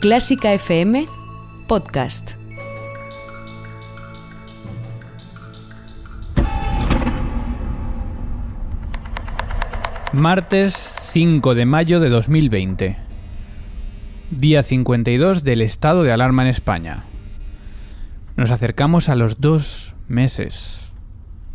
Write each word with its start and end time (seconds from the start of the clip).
Clásica 0.00 0.54
FM 0.54 1.06
Podcast. 1.68 2.30
Martes 10.14 10.72
5 11.12 11.54
de 11.54 11.66
mayo 11.66 12.00
de 12.00 12.08
2020. 12.08 12.96
Día 14.30 14.62
52 14.62 15.44
del 15.44 15.60
estado 15.60 16.02
de 16.02 16.12
alarma 16.12 16.44
en 16.44 16.48
España. 16.48 17.04
Nos 18.36 18.50
acercamos 18.50 19.10
a 19.10 19.16
los 19.16 19.38
dos 19.42 19.94
meses. 20.08 20.80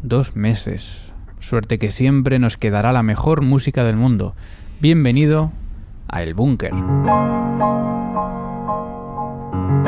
Dos 0.04 0.36
meses. 0.36 1.12
Suerte 1.39 1.80
que 1.80 1.89
siempre 1.89 2.38
nos 2.38 2.57
quedará 2.57 2.93
la 2.93 3.02
mejor 3.02 3.41
música 3.41 3.84
del 3.84 3.96
mundo. 3.96 4.36
Bienvenido 4.82 5.52
a 6.07 6.21
El 6.21 6.36
Búnker. 6.36 6.73
Y 9.86 9.88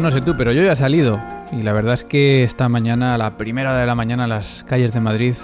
no 0.00 0.10
sé 0.10 0.20
tú, 0.20 0.34
pero 0.36 0.52
yo 0.52 0.62
ya 0.62 0.72
he 0.72 0.76
salido. 0.76 1.20
Y 1.52 1.62
la 1.62 1.72
verdad 1.72 1.94
es 1.94 2.04
que 2.04 2.44
esta 2.44 2.68
mañana, 2.68 3.14
a 3.14 3.18
la 3.18 3.36
primera 3.36 3.76
de 3.76 3.86
la 3.86 3.94
mañana, 3.94 4.26
las 4.26 4.64
calles 4.64 4.92
de 4.94 5.00
Madrid 5.00 5.34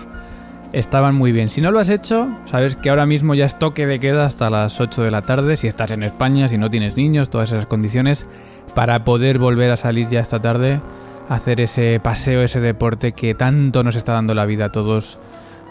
estaban 0.72 1.14
muy 1.14 1.32
bien. 1.32 1.48
Si 1.48 1.60
no 1.60 1.70
lo 1.70 1.78
has 1.78 1.90
hecho, 1.90 2.28
sabes 2.46 2.76
que 2.76 2.90
ahora 2.90 3.06
mismo 3.06 3.34
ya 3.34 3.46
es 3.46 3.58
toque 3.58 3.86
de 3.86 3.98
queda 3.98 4.24
hasta 4.24 4.50
las 4.50 4.80
8 4.80 5.02
de 5.02 5.10
la 5.10 5.22
tarde, 5.22 5.56
si 5.56 5.66
estás 5.66 5.90
en 5.90 6.02
España, 6.02 6.48
si 6.48 6.58
no 6.58 6.70
tienes 6.70 6.96
niños, 6.96 7.30
todas 7.30 7.52
esas 7.52 7.66
condiciones, 7.66 8.26
para 8.74 9.04
poder 9.04 9.38
volver 9.38 9.70
a 9.70 9.76
salir 9.76 10.08
ya 10.08 10.20
esta 10.20 10.40
tarde, 10.40 10.80
hacer 11.28 11.60
ese 11.60 12.00
paseo, 12.00 12.42
ese 12.42 12.60
deporte 12.60 13.12
que 13.12 13.34
tanto 13.34 13.82
nos 13.82 13.96
está 13.96 14.12
dando 14.12 14.34
la 14.34 14.44
vida 14.44 14.66
a 14.66 14.72
todos 14.72 15.18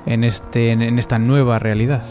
en, 0.06 0.24
este, 0.24 0.72
en 0.72 1.00
esta 1.00 1.20
nueva 1.20 1.60
realidad. 1.60 2.04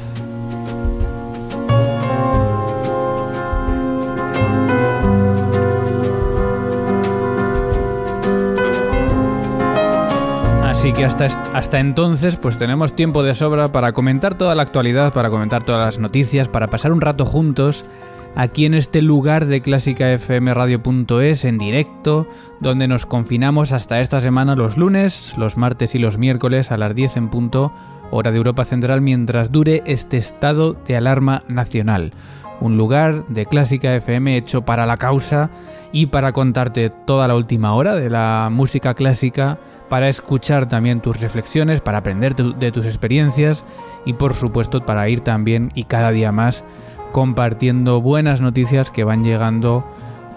Así 10.84 10.92
que 10.92 11.06
hasta, 11.06 11.24
hasta 11.54 11.80
entonces 11.80 12.36
pues 12.36 12.58
tenemos 12.58 12.94
tiempo 12.94 13.22
de 13.22 13.32
sobra 13.34 13.72
para 13.72 13.92
comentar 13.92 14.36
toda 14.36 14.54
la 14.54 14.64
actualidad, 14.64 15.14
para 15.14 15.30
comentar 15.30 15.62
todas 15.62 15.80
las 15.80 15.98
noticias, 15.98 16.50
para 16.50 16.66
pasar 16.66 16.92
un 16.92 17.00
rato 17.00 17.24
juntos 17.24 17.86
aquí 18.34 18.66
en 18.66 18.74
este 18.74 19.00
lugar 19.00 19.46
de 19.46 19.62
clásicafmradio.es 19.62 21.46
en 21.46 21.56
directo, 21.56 22.28
donde 22.60 22.86
nos 22.86 23.06
confinamos 23.06 23.72
hasta 23.72 24.00
esta 24.00 24.20
semana 24.20 24.56
los 24.56 24.76
lunes, 24.76 25.32
los 25.38 25.56
martes 25.56 25.94
y 25.94 25.98
los 25.98 26.18
miércoles 26.18 26.70
a 26.70 26.76
las 26.76 26.94
10 26.94 27.16
en 27.16 27.28
punto, 27.30 27.72
hora 28.10 28.30
de 28.30 28.36
Europa 28.36 28.66
Central, 28.66 29.00
mientras 29.00 29.50
dure 29.50 29.82
este 29.86 30.18
estado 30.18 30.74
de 30.86 30.98
alarma 30.98 31.44
nacional. 31.48 32.12
Un 32.60 32.76
lugar 32.76 33.26
de 33.28 33.46
Clásica 33.46 33.96
FM 33.96 34.36
hecho 34.36 34.66
para 34.66 34.84
la 34.84 34.98
causa 34.98 35.48
y 35.92 36.08
para 36.08 36.32
contarte 36.32 36.90
toda 36.90 37.26
la 37.26 37.36
última 37.36 37.72
hora 37.72 37.94
de 37.94 38.10
la 38.10 38.50
música 38.52 38.92
clásica 38.92 39.58
para 39.88 40.08
escuchar 40.08 40.68
también 40.68 41.00
tus 41.00 41.20
reflexiones, 41.20 41.80
para 41.80 41.98
aprender 41.98 42.34
de 42.34 42.72
tus 42.72 42.86
experiencias 42.86 43.64
y 44.04 44.14
por 44.14 44.34
supuesto 44.34 44.84
para 44.84 45.08
ir 45.08 45.20
también 45.20 45.70
y 45.74 45.84
cada 45.84 46.10
día 46.10 46.32
más 46.32 46.64
compartiendo 47.12 48.00
buenas 48.00 48.40
noticias 48.40 48.90
que 48.90 49.04
van 49.04 49.22
llegando 49.22 49.84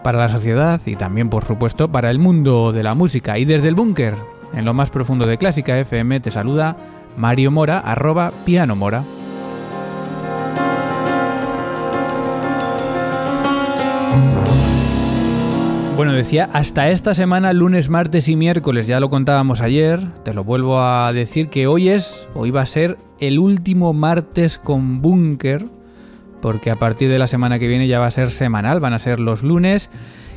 para 0.04 0.20
la 0.20 0.30
sociedad 0.30 0.80
y 0.86 0.96
también 0.96 1.30
por 1.30 1.44
supuesto 1.44 1.92
para 1.92 2.12
el 2.12 2.20
mundo 2.20 2.72
de 2.72 2.84
la 2.84 2.94
música. 2.94 3.38
Y 3.38 3.46
desde 3.46 3.68
el 3.68 3.76
búnker, 3.76 4.16
en 4.54 4.64
lo 4.64 4.74
más 4.74 4.90
profundo 4.90 5.28
de 5.28 5.38
Clásica 5.38 5.78
FM, 5.78 6.20
te 6.20 6.32
saluda 6.32 6.78
Mario 7.18 7.52
Mora, 7.52 7.80
arroba 7.80 8.32
piano 8.46 8.76
mora. 8.76 9.04
Bueno, 15.98 16.14
decía, 16.14 16.48
hasta 16.54 16.92
esta 16.92 17.16
semana, 17.16 17.54
lunes, 17.54 17.90
martes 17.90 18.30
y 18.30 18.36
miércoles, 18.36 18.86
ya 18.86 19.00
lo 19.00 19.10
contábamos 19.10 19.62
ayer, 19.62 20.00
te 20.24 20.32
lo 20.32 20.44
vuelvo 20.44 20.80
a 20.80 21.12
decir 21.12 21.50
que 21.50 21.66
hoy 21.66 21.90
es, 21.90 22.28
hoy 22.36 22.52
va 22.52 22.62
a 22.62 22.68
ser 22.68 22.98
el 23.20 23.40
último 23.40 23.94
martes 23.94 24.60
con 24.60 25.02
búnker, 25.02 25.66
porque 26.40 26.70
a 26.70 26.76
partir 26.76 27.10
de 27.10 27.18
la 27.18 27.26
semana 27.26 27.58
que 27.58 27.68
viene 27.68 27.88
ya 27.88 27.98
va 28.00 28.06
a 28.06 28.12
ser 28.12 28.30
semanal, 28.30 28.80
van 28.80 28.94
a 28.94 29.00
ser 29.00 29.20
los 29.20 29.42
lunes, 29.42 29.90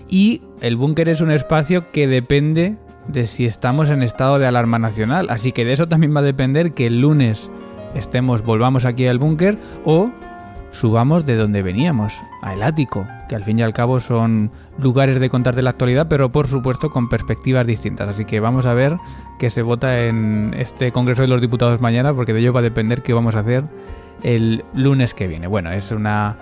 y 0.09 0.41
el 0.62 0.76
búnker 0.76 1.10
es 1.10 1.21
un 1.21 1.31
espacio 1.31 1.91
que 1.92 2.06
depende 2.06 2.78
de 3.09 3.27
si 3.27 3.44
estamos 3.44 3.91
en 3.91 4.03
estado 4.03 4.38
de 4.38 4.47
alarma 4.47 4.78
nacional, 4.78 5.27
así 5.28 5.53
que 5.53 5.66
de 5.66 5.75
eso 5.75 5.88
también 5.88 6.16
va 6.16 6.21
a 6.21 6.22
depender 6.22 6.72
que 6.72 6.87
el 6.87 7.03
lunes 7.03 7.50
estemos, 7.94 8.42
volvamos 8.42 8.87
aquí 8.87 9.06
al 9.06 9.19
búnker, 9.19 9.59
o 9.84 10.10
subamos 10.72 11.27
de 11.27 11.37
donde 11.37 11.60
veníamos, 11.60 12.15
al 12.41 12.62
ático, 12.62 13.06
que 13.30 13.36
al 13.36 13.44
fin 13.44 13.60
y 13.60 13.62
al 13.62 13.72
cabo 13.72 14.00
son 14.00 14.50
lugares 14.76 15.20
de 15.20 15.30
contar 15.30 15.54
de 15.54 15.62
la 15.62 15.70
actualidad, 15.70 16.08
pero 16.08 16.32
por 16.32 16.48
supuesto 16.48 16.91
con 16.91 17.08
perspectivas 17.08 17.64
distintas. 17.64 18.08
Así 18.08 18.24
que 18.24 18.41
vamos 18.41 18.66
a 18.66 18.74
ver 18.74 18.96
qué 19.38 19.50
se 19.50 19.62
vota 19.62 20.00
en 20.00 20.52
este 20.58 20.91
Congreso 20.91 21.22
de 21.22 21.28
los 21.28 21.41
Diputados 21.41 21.80
mañana, 21.80 22.12
porque 22.12 22.32
de 22.32 22.41
ello 22.41 22.52
va 22.52 22.58
a 22.58 22.64
depender 22.64 23.02
qué 23.02 23.12
vamos 23.12 23.36
a 23.36 23.41
hacer 23.41 23.62
el 24.24 24.64
lunes 24.74 25.14
que 25.14 25.28
viene. 25.28 25.46
Bueno, 25.46 25.70
es 25.70 25.92
una, 25.92 26.38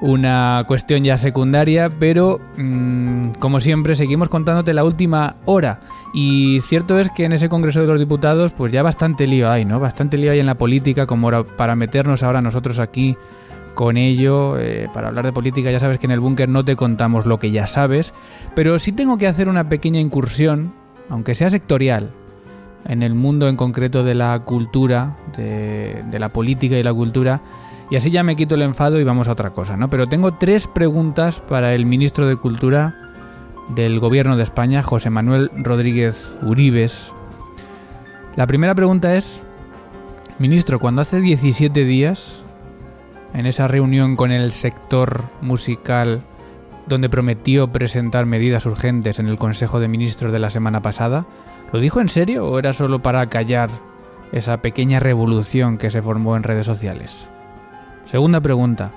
una 0.00 0.64
cuestión 0.66 1.04
ya 1.04 1.16
secundaria, 1.16 1.90
pero 1.90 2.40
mmm, 2.56 3.28
como 3.38 3.60
siempre 3.60 3.94
seguimos 3.94 4.28
contándote 4.28 4.74
la 4.74 4.82
última 4.82 5.36
hora. 5.44 5.78
Y 6.12 6.58
cierto 6.58 6.98
es 6.98 7.08
que 7.12 7.24
en 7.24 7.34
ese 7.34 7.48
Congreso 7.48 7.82
de 7.82 7.86
los 7.86 8.00
Diputados, 8.00 8.50
pues 8.50 8.72
ya 8.72 8.82
bastante 8.82 9.28
lío 9.28 9.48
hay, 9.48 9.64
¿no? 9.64 9.78
Bastante 9.78 10.16
lío 10.16 10.32
hay 10.32 10.40
en 10.40 10.46
la 10.46 10.56
política, 10.56 11.06
como 11.06 11.44
para 11.56 11.76
meternos 11.76 12.24
ahora 12.24 12.42
nosotros 12.42 12.80
aquí 12.80 13.16
con 13.76 13.98
ello, 13.98 14.58
eh, 14.58 14.88
para 14.92 15.08
hablar 15.08 15.26
de 15.26 15.34
política 15.34 15.70
ya 15.70 15.78
sabes 15.78 15.98
que 15.98 16.06
en 16.06 16.10
el 16.10 16.18
búnker 16.18 16.48
no 16.48 16.64
te 16.64 16.74
contamos 16.74 17.26
lo 17.26 17.38
que 17.38 17.50
ya 17.50 17.66
sabes, 17.66 18.14
pero 18.54 18.78
sí 18.80 18.90
tengo 18.90 19.18
que 19.18 19.28
hacer 19.28 19.50
una 19.50 19.68
pequeña 19.68 20.00
incursión, 20.00 20.72
aunque 21.10 21.34
sea 21.34 21.50
sectorial, 21.50 22.10
en 22.86 23.02
el 23.02 23.14
mundo 23.14 23.48
en 23.48 23.56
concreto 23.56 24.02
de 24.02 24.14
la 24.14 24.40
cultura, 24.40 25.18
de, 25.36 26.02
de 26.10 26.18
la 26.18 26.30
política 26.30 26.78
y 26.78 26.82
la 26.82 26.94
cultura, 26.94 27.42
y 27.90 27.96
así 27.96 28.10
ya 28.10 28.22
me 28.22 28.34
quito 28.34 28.54
el 28.54 28.62
enfado 28.62 28.98
y 28.98 29.04
vamos 29.04 29.28
a 29.28 29.32
otra 29.32 29.50
cosa, 29.50 29.76
¿no? 29.76 29.90
Pero 29.90 30.06
tengo 30.08 30.32
tres 30.34 30.66
preguntas 30.66 31.40
para 31.40 31.74
el 31.74 31.84
ministro 31.84 32.26
de 32.26 32.36
Cultura 32.36 32.96
del 33.68 34.00
Gobierno 34.00 34.38
de 34.38 34.42
España, 34.42 34.82
José 34.82 35.10
Manuel 35.10 35.50
Rodríguez 35.54 36.34
Uribes. 36.42 37.12
La 38.36 38.46
primera 38.46 38.74
pregunta 38.74 39.16
es, 39.16 39.42
ministro, 40.38 40.80
cuando 40.80 41.02
hace 41.02 41.20
17 41.20 41.84
días 41.84 42.42
en 43.34 43.46
esa 43.46 43.68
reunión 43.68 44.16
con 44.16 44.32
el 44.32 44.52
sector 44.52 45.24
musical 45.40 46.22
donde 46.86 47.08
prometió 47.08 47.72
presentar 47.72 48.26
medidas 48.26 48.66
urgentes 48.66 49.18
en 49.18 49.26
el 49.26 49.38
Consejo 49.38 49.80
de 49.80 49.88
Ministros 49.88 50.32
de 50.32 50.38
la 50.38 50.50
semana 50.50 50.82
pasada, 50.82 51.26
¿lo 51.72 51.80
dijo 51.80 52.00
en 52.00 52.08
serio 52.08 52.46
o 52.46 52.58
era 52.58 52.72
solo 52.72 53.02
para 53.02 53.26
callar 53.26 53.70
esa 54.32 54.58
pequeña 54.58 55.00
revolución 55.00 55.78
que 55.78 55.90
se 55.90 56.02
formó 56.02 56.36
en 56.36 56.44
redes 56.44 56.66
sociales? 56.66 57.28
Segunda 58.04 58.40
pregunta. 58.40 58.92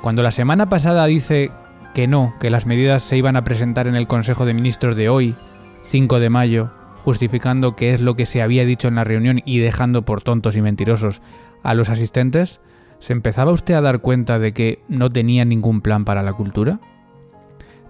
Cuando 0.00 0.22
la 0.22 0.32
semana 0.32 0.68
pasada 0.68 1.06
dice 1.06 1.52
que 1.94 2.08
no, 2.08 2.34
que 2.40 2.50
las 2.50 2.66
medidas 2.66 3.02
se 3.02 3.16
iban 3.16 3.36
a 3.36 3.44
presentar 3.44 3.86
en 3.86 3.94
el 3.94 4.08
Consejo 4.08 4.44
de 4.44 4.54
Ministros 4.54 4.96
de 4.96 5.08
hoy, 5.08 5.36
5 5.84 6.18
de 6.18 6.30
mayo, 6.30 6.70
justificando 7.04 7.76
que 7.76 7.94
es 7.94 8.00
lo 8.00 8.16
que 8.16 8.26
se 8.26 8.42
había 8.42 8.64
dicho 8.64 8.88
en 8.88 8.96
la 8.96 9.04
reunión 9.04 9.42
y 9.44 9.58
dejando 9.58 10.02
por 10.02 10.22
tontos 10.22 10.56
y 10.56 10.62
mentirosos 10.62 11.20
a 11.62 11.74
los 11.74 11.88
asistentes, 11.88 12.60
¿Se 13.02 13.12
empezaba 13.12 13.50
usted 13.50 13.74
a 13.74 13.80
dar 13.80 13.98
cuenta 13.98 14.38
de 14.38 14.52
que 14.52 14.80
no 14.86 15.10
tenía 15.10 15.44
ningún 15.44 15.80
plan 15.80 16.04
para 16.04 16.22
la 16.22 16.34
cultura? 16.34 16.78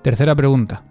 Tercera 0.01 0.35
pregunta. 0.35 0.85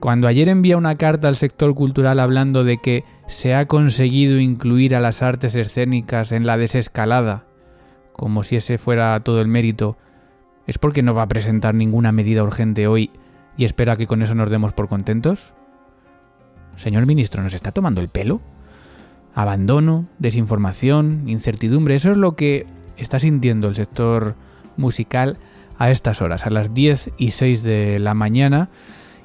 Cuando 0.00 0.26
ayer 0.26 0.48
envía 0.48 0.76
una 0.76 0.96
carta 0.96 1.28
al 1.28 1.36
sector 1.36 1.72
cultural 1.76 2.18
hablando 2.18 2.64
de 2.64 2.78
que 2.78 3.04
se 3.28 3.54
ha 3.54 3.66
conseguido 3.66 4.40
incluir 4.40 4.96
a 4.96 5.00
las 5.00 5.22
artes 5.22 5.54
escénicas 5.54 6.32
en 6.32 6.46
la 6.46 6.56
desescalada, 6.56 7.44
como 8.12 8.42
si 8.42 8.56
ese 8.56 8.76
fuera 8.76 9.20
todo 9.20 9.40
el 9.40 9.46
mérito, 9.46 9.96
¿es 10.66 10.78
porque 10.78 11.04
no 11.04 11.14
va 11.14 11.22
a 11.22 11.28
presentar 11.28 11.76
ninguna 11.76 12.10
medida 12.10 12.42
urgente 12.42 12.88
hoy 12.88 13.12
y 13.56 13.66
espera 13.66 13.96
que 13.96 14.08
con 14.08 14.20
eso 14.20 14.34
nos 14.34 14.50
demos 14.50 14.72
por 14.72 14.88
contentos? 14.88 15.54
Señor 16.74 17.06
ministro, 17.06 17.40
¿nos 17.40 17.54
está 17.54 17.70
tomando 17.70 18.00
el 18.00 18.08
pelo? 18.08 18.40
Abandono, 19.32 20.06
desinformación, 20.18 21.28
incertidumbre, 21.28 21.94
eso 21.94 22.10
es 22.10 22.16
lo 22.16 22.34
que 22.34 22.66
está 22.96 23.18
sintiendo 23.18 23.68
el 23.68 23.74
sector 23.74 24.34
musical 24.76 25.36
a 25.78 25.90
estas 25.90 26.22
horas, 26.22 26.46
a 26.46 26.50
las 26.50 26.72
10 26.74 27.10
y 27.18 27.32
6 27.32 27.62
de 27.62 27.98
la 27.98 28.14
mañana. 28.14 28.68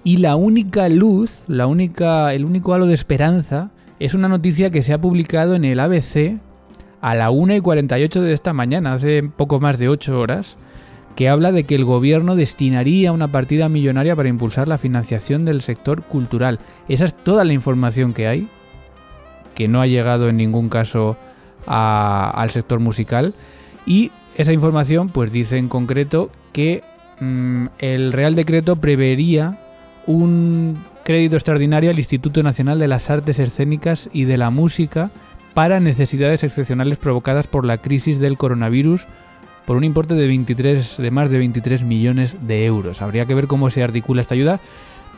Y 0.04 0.18
la 0.18 0.36
única 0.36 0.90
luz, 0.90 1.40
la 1.48 1.68
única, 1.68 2.34
el 2.34 2.46
único 2.46 2.74
halo 2.74 2.86
de 2.86 2.94
esperanza 2.94 3.72
es 4.00 4.14
una 4.14 4.30
noticia 4.30 4.70
que 4.70 4.82
se 4.82 4.94
ha 4.94 5.02
publicado 5.02 5.56
en 5.56 5.66
el 5.66 5.80
ABC 5.80 6.40
a 7.02 7.16
la 7.16 7.30
1 7.32 7.56
y 7.56 7.62
48 7.62 8.22
de 8.22 8.34
esta 8.34 8.54
mañana, 8.54 8.94
hace 8.94 9.24
poco 9.24 9.60
más 9.60 9.78
de 9.78 9.90
8 9.90 10.20
horas, 10.20 10.58
que 11.16 11.30
habla 11.30 11.52
de 11.52 11.66
que 11.66 11.76
el 11.76 11.86
gobierno 11.86 12.36
destinaría 12.36 13.12
una 13.12 13.28
partida 13.28 13.68
millonaria 13.68 14.16
para 14.16 14.30
impulsar 14.30 14.68
la 14.68 14.78
financiación 14.78 15.44
del 15.44 15.62
sector 15.62 16.04
cultural. 16.04 16.60
Esa 16.88 17.06
es 17.06 17.14
toda 17.14 17.44
la 17.44 17.54
información 17.54 18.14
que 18.14 18.28
hay, 18.28 18.48
que 19.54 19.68
no 19.68 19.82
ha 19.82 19.88
llegado 19.88 20.30
en 20.30 20.38
ningún 20.38 20.70
caso 20.70 21.18
al 21.66 22.50
sector 22.52 22.80
musical. 22.80 23.34
Y 23.90 24.12
esa 24.36 24.54
información 24.54 25.10
pues 25.10 25.32
dice 25.32 25.58
en 25.58 25.68
concreto 25.68 26.30
que 26.54 26.84
mm, 27.20 27.66
el 27.80 28.14
Real 28.14 28.36
Decreto 28.36 28.76
prevería 28.76 29.60
un 30.06 30.78
crédito 31.04 31.36
extraordinario 31.36 31.90
al 31.90 31.98
Instituto 31.98 32.44
Nacional 32.44 32.78
de 32.78 32.88
las 32.88 33.10
Artes 33.10 33.40
Escénicas 33.40 34.08
y 34.14 34.26
de 34.26 34.38
la 34.38 34.52
Música 34.52 35.10
para 35.56 35.80
necesidades 35.80 36.44
excepcionales 36.44 37.00
provocadas 37.00 37.48
por 37.48 37.66
la 37.66 37.80
crisis 37.80 38.20
del 38.20 38.38
coronavirus 38.38 39.08
por 39.66 39.76
un 39.76 39.84
importe 39.84 40.14
de, 40.14 40.28
23, 40.28 40.98
de 40.98 41.12
más 41.12 41.32
de 41.32 41.40
23 41.40 41.84
millones 41.84 42.38
de 42.42 42.66
euros. 42.66 43.02
Habría 43.02 43.26
que 43.26 43.34
ver 43.34 43.48
cómo 43.48 43.72
se 43.72 43.82
articula 43.82 44.22
esta 44.22 44.36
ayuda, 44.36 44.60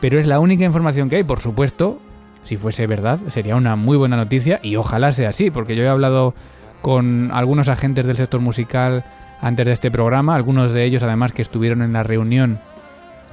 pero 0.00 0.18
es 0.18 0.26
la 0.26 0.40
única 0.40 0.64
información 0.64 1.10
que 1.10 1.16
hay. 1.16 1.24
Por 1.24 1.40
supuesto, 1.40 2.00
si 2.42 2.56
fuese 2.56 2.86
verdad, 2.86 3.20
sería 3.28 3.56
una 3.56 3.76
muy 3.76 3.98
buena 3.98 4.16
noticia 4.16 4.60
y 4.62 4.76
ojalá 4.76 5.12
sea 5.12 5.28
así, 5.28 5.50
porque 5.50 5.76
yo 5.76 5.82
he 5.82 5.88
hablado 5.88 6.34
con 6.82 7.30
algunos 7.32 7.68
agentes 7.68 8.04
del 8.06 8.16
sector 8.16 8.40
musical 8.40 9.04
antes 9.40 9.66
de 9.66 9.72
este 9.72 9.90
programa, 9.90 10.34
algunos 10.34 10.72
de 10.72 10.84
ellos 10.84 11.02
además 11.02 11.32
que 11.32 11.42
estuvieron 11.42 11.80
en 11.80 11.92
la 11.92 12.02
reunión 12.02 12.58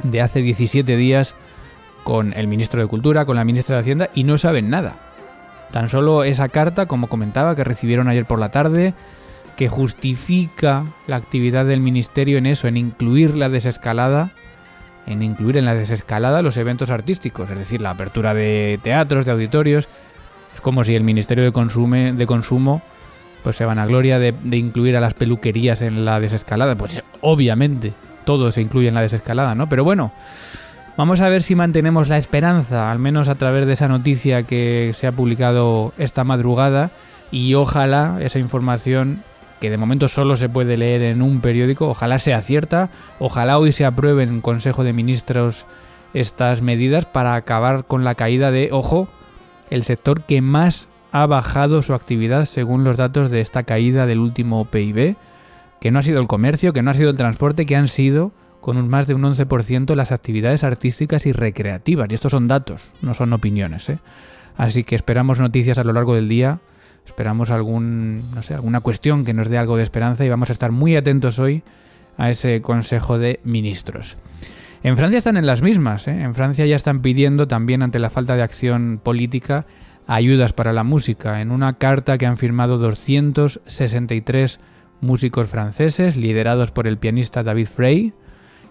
de 0.03 0.21
hace 0.21 0.41
17 0.41 0.95
días 0.95 1.35
con 2.03 2.33
el 2.33 2.47
ministro 2.47 2.81
de 2.81 2.87
Cultura, 2.87 3.25
con 3.25 3.35
la 3.35 3.43
ministra 3.43 3.75
de 3.75 3.81
Hacienda 3.81 4.09
y 4.15 4.23
no 4.23 4.37
saben 4.37 4.69
nada. 4.69 4.95
Tan 5.71 5.89
solo 5.89 6.23
esa 6.23 6.49
carta, 6.49 6.85
como 6.85 7.07
comentaba, 7.07 7.55
que 7.55 7.63
recibieron 7.63 8.07
ayer 8.07 8.25
por 8.25 8.39
la 8.39 8.49
tarde, 8.49 8.93
que 9.55 9.67
justifica 9.67 10.85
la 11.05 11.17
actividad 11.17 11.65
del 11.65 11.81
ministerio 11.81 12.37
en 12.37 12.45
eso, 12.45 12.67
en 12.67 12.77
incluir 12.77 13.35
la 13.35 13.49
desescalada, 13.49 14.31
en 15.05 15.21
incluir 15.21 15.57
en 15.57 15.65
la 15.65 15.75
desescalada 15.75 16.41
los 16.41 16.57
eventos 16.57 16.89
artísticos, 16.89 17.49
es 17.49 17.57
decir, 17.57 17.81
la 17.81 17.91
apertura 17.91 18.33
de 18.33 18.79
teatros, 18.81 19.25
de 19.25 19.31
auditorios. 19.31 19.87
Es 20.55 20.61
como 20.61 20.83
si 20.83 20.95
el 20.95 21.03
Ministerio 21.03 21.43
de, 21.43 21.51
Consume, 21.51 22.13
de 22.13 22.25
Consumo 22.25 22.81
pues 23.43 23.55
se 23.55 23.65
van 23.65 23.79
a 23.79 23.85
gloria 23.85 24.19
de, 24.19 24.33
incluir 24.51 24.97
a 24.97 24.99
las 24.99 25.13
peluquerías 25.13 25.81
en 25.81 26.05
la 26.05 26.19
desescalada. 26.19 26.75
Pues 26.75 27.03
obviamente 27.21 27.93
todo 28.25 28.51
se 28.51 28.61
incluye 28.61 28.87
en 28.87 28.95
la 28.95 29.01
desescalada, 29.01 29.55
¿no? 29.55 29.67
Pero 29.69 29.83
bueno, 29.83 30.11
vamos 30.97 31.21
a 31.21 31.29
ver 31.29 31.43
si 31.43 31.55
mantenemos 31.55 32.09
la 32.09 32.17
esperanza, 32.17 32.91
al 32.91 32.99
menos 32.99 33.29
a 33.29 33.35
través 33.35 33.65
de 33.65 33.73
esa 33.73 33.87
noticia 33.87 34.43
que 34.43 34.91
se 34.95 35.07
ha 35.07 35.11
publicado 35.11 35.93
esta 35.97 36.23
madrugada. 36.23 36.91
Y 37.31 37.53
ojalá 37.53 38.17
esa 38.21 38.39
información 38.39 39.23
que 39.59 39.69
de 39.69 39.77
momento 39.77 40.07
solo 40.07 40.35
se 40.35 40.49
puede 40.49 40.77
leer 40.77 41.01
en 41.01 41.21
un 41.21 41.41
periódico, 41.41 41.89
ojalá 41.89 42.17
sea 42.17 42.41
cierta, 42.41 42.89
ojalá 43.19 43.57
hoy 43.57 43.71
se 43.71 43.85
apruebe 43.85 44.23
en 44.23 44.41
Consejo 44.41 44.83
de 44.83 44.93
Ministros 44.93 45.65
estas 46.13 46.61
medidas 46.61 47.05
para 47.05 47.35
acabar 47.35 47.85
con 47.85 48.03
la 48.03 48.15
caída 48.15 48.51
de, 48.51 48.69
ojo, 48.71 49.07
el 49.69 49.83
sector 49.83 50.23
que 50.23 50.41
más 50.41 50.88
ha 51.11 51.25
bajado 51.25 51.81
su 51.81 51.93
actividad 51.93 52.45
según 52.45 52.83
los 52.83 52.97
datos 52.97 53.31
de 53.31 53.41
esta 53.41 53.63
caída 53.63 54.05
del 54.05 54.19
último 54.19 54.65
PIB, 54.65 55.15
que 55.81 55.91
no 55.91 55.99
ha 55.99 56.03
sido 56.03 56.19
el 56.21 56.27
comercio, 56.27 56.73
que 56.73 56.81
no 56.81 56.91
ha 56.91 56.93
sido 56.93 57.09
el 57.09 57.17
transporte, 57.17 57.65
que 57.65 57.75
han 57.75 57.87
sido 57.87 58.31
con 58.61 58.77
un 58.77 58.89
más 58.89 59.07
de 59.07 59.13
un 59.13 59.23
11% 59.23 59.95
las 59.95 60.11
actividades 60.11 60.63
artísticas 60.63 61.25
y 61.25 61.31
recreativas. 61.31 62.07
Y 62.09 62.13
estos 62.13 62.31
son 62.31 62.47
datos, 62.47 62.93
no 63.01 63.13
son 63.13 63.33
opiniones. 63.33 63.89
¿eh? 63.89 63.99
Así 64.57 64.83
que 64.83 64.95
esperamos 64.95 65.39
noticias 65.39 65.77
a 65.77 65.83
lo 65.83 65.93
largo 65.93 66.15
del 66.15 66.27
día, 66.27 66.59
esperamos 67.05 67.51
algún, 67.51 68.29
no 68.35 68.43
sé, 68.43 68.53
alguna 68.53 68.81
cuestión 68.81 69.23
que 69.23 69.33
nos 69.33 69.49
dé 69.49 69.57
algo 69.57 69.77
de 69.77 69.83
esperanza 69.83 70.25
y 70.25 70.29
vamos 70.29 70.49
a 70.49 70.53
estar 70.53 70.71
muy 70.71 70.95
atentos 70.95 71.39
hoy 71.39 71.63
a 72.17 72.29
ese 72.29 72.61
Consejo 72.61 73.17
de 73.17 73.39
Ministros. 73.43 74.17
En 74.83 74.95
Francia 74.97 75.17
están 75.17 75.37
en 75.37 75.45
las 75.45 75.61
mismas, 75.61 76.07
¿eh? 76.07 76.21
en 76.21 76.35
Francia 76.35 76.65
ya 76.65 76.75
están 76.75 77.01
pidiendo 77.01 77.47
también 77.47 77.83
ante 77.83 77.99
la 77.99 78.09
falta 78.09 78.35
de 78.35 78.43
acción 78.43 78.99
política 79.01 79.65
ayudas 80.09 80.53
para 80.53 80.73
la 80.73 80.83
música 80.83 81.39
en 81.39 81.51
una 81.51 81.73
carta 81.73 82.17
que 82.17 82.25
han 82.25 82.37
firmado 82.37 82.79
263 82.79 84.59
músicos 85.01 85.47
franceses 85.47 86.17
liderados 86.17 86.71
por 86.71 86.87
el 86.87 86.97
pianista 86.97 87.43
David 87.43 87.67
Frey 87.67 88.13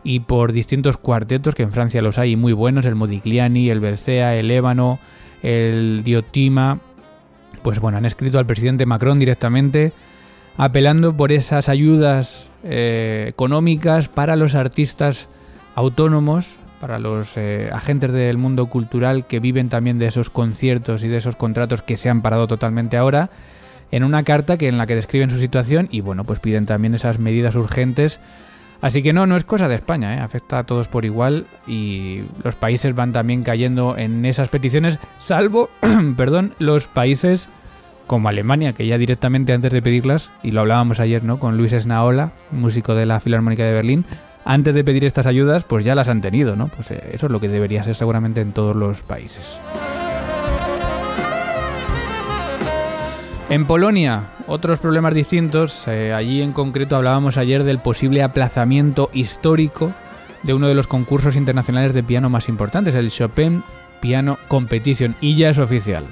y 0.02 0.20
por 0.20 0.52
distintos 0.52 0.98
cuartetos 0.98 1.54
que 1.54 1.62
en 1.62 1.70
Francia 1.70 2.02
los 2.02 2.18
hay 2.18 2.34
muy 2.34 2.52
buenos, 2.52 2.86
el 2.86 2.96
Modigliani, 2.96 3.70
el 3.70 3.78
Bercea, 3.78 4.34
el 4.34 4.50
Ébano, 4.50 4.98
el 5.44 6.02
Diotima. 6.02 6.80
Pues 7.62 7.78
bueno, 7.78 7.98
han 7.98 8.04
escrito 8.04 8.40
al 8.40 8.46
presidente 8.46 8.84
Macron 8.84 9.20
directamente 9.20 9.92
apelando 10.56 11.16
por 11.16 11.30
esas 11.30 11.68
ayudas 11.68 12.50
eh, 12.64 13.26
económicas 13.28 14.08
para 14.08 14.34
los 14.34 14.56
artistas 14.56 15.28
autónomos 15.76 16.58
para 16.80 16.98
los 16.98 17.36
eh, 17.36 17.70
agentes 17.72 18.12
del 18.12 18.38
mundo 18.38 18.66
cultural 18.66 19.26
que 19.26 19.40
viven 19.40 19.68
también 19.68 19.98
de 19.98 20.06
esos 20.06 20.30
conciertos 20.30 21.04
y 21.04 21.08
de 21.08 21.16
esos 21.16 21.36
contratos 21.36 21.82
que 21.82 21.96
se 21.96 22.08
han 22.08 22.22
parado 22.22 22.46
totalmente 22.46 22.96
ahora, 22.96 23.30
en 23.90 24.04
una 24.04 24.22
carta 24.22 24.58
que 24.58 24.68
en 24.68 24.78
la 24.78 24.86
que 24.86 24.94
describen 24.94 25.30
su 25.30 25.38
situación 25.38 25.88
y 25.90 26.00
bueno, 26.00 26.24
pues 26.24 26.40
piden 26.40 26.66
también 26.66 26.94
esas 26.94 27.18
medidas 27.18 27.54
urgentes. 27.56 28.20
Así 28.80 29.02
que 29.02 29.12
no, 29.12 29.26
no 29.26 29.34
es 29.34 29.44
cosa 29.44 29.68
de 29.68 29.74
España, 29.74 30.14
¿eh? 30.14 30.20
afecta 30.20 30.60
a 30.60 30.64
todos 30.64 30.86
por 30.86 31.04
igual 31.04 31.46
y 31.66 32.22
los 32.44 32.54
países 32.54 32.94
van 32.94 33.12
también 33.12 33.42
cayendo 33.42 33.96
en 33.98 34.24
esas 34.24 34.48
peticiones, 34.48 35.00
salvo, 35.18 35.68
perdón, 36.16 36.54
los 36.58 36.86
países 36.86 37.48
como 38.06 38.28
Alemania, 38.28 38.72
que 38.72 38.86
ya 38.86 38.96
directamente 38.96 39.52
antes 39.52 39.72
de 39.72 39.82
pedirlas, 39.82 40.30
y 40.42 40.52
lo 40.52 40.60
hablábamos 40.60 40.98
ayer, 40.98 41.22
¿no? 41.22 41.38
Con 41.38 41.56
Luis 41.56 41.72
Esnaola, 41.72 42.32
músico 42.50 42.94
de 42.94 43.04
la 43.04 43.20
Filarmónica 43.20 43.64
de 43.64 43.72
Berlín, 43.72 44.06
antes 44.44 44.74
de 44.74 44.84
pedir 44.84 45.04
estas 45.04 45.26
ayudas, 45.26 45.64
pues 45.64 45.84
ya 45.84 45.94
las 45.94 46.08
han 46.08 46.20
tenido, 46.20 46.56
¿no? 46.56 46.68
Pues 46.68 46.90
eh, 46.90 47.10
eso 47.12 47.26
es 47.26 47.32
lo 47.32 47.40
que 47.40 47.48
debería 47.48 47.82
ser 47.82 47.94
seguramente 47.94 48.40
en 48.40 48.52
todos 48.52 48.74
los 48.74 49.02
países. 49.02 49.58
En 53.50 53.66
Polonia, 53.66 54.24
otros 54.46 54.78
problemas 54.78 55.14
distintos. 55.14 55.88
Eh, 55.88 56.12
allí 56.12 56.42
en 56.42 56.52
concreto 56.52 56.96
hablábamos 56.96 57.38
ayer 57.38 57.64
del 57.64 57.78
posible 57.78 58.22
aplazamiento 58.22 59.10
histórico 59.14 59.92
de 60.42 60.52
uno 60.54 60.68
de 60.68 60.74
los 60.74 60.86
concursos 60.86 61.34
internacionales 61.34 61.94
de 61.94 62.02
piano 62.02 62.28
más 62.28 62.48
importantes, 62.48 62.94
el 62.94 63.10
Chopin 63.10 63.64
Piano 64.00 64.38
Competition, 64.48 65.16
y 65.20 65.34
ya 65.34 65.48
es 65.48 65.58
oficial. 65.58 66.04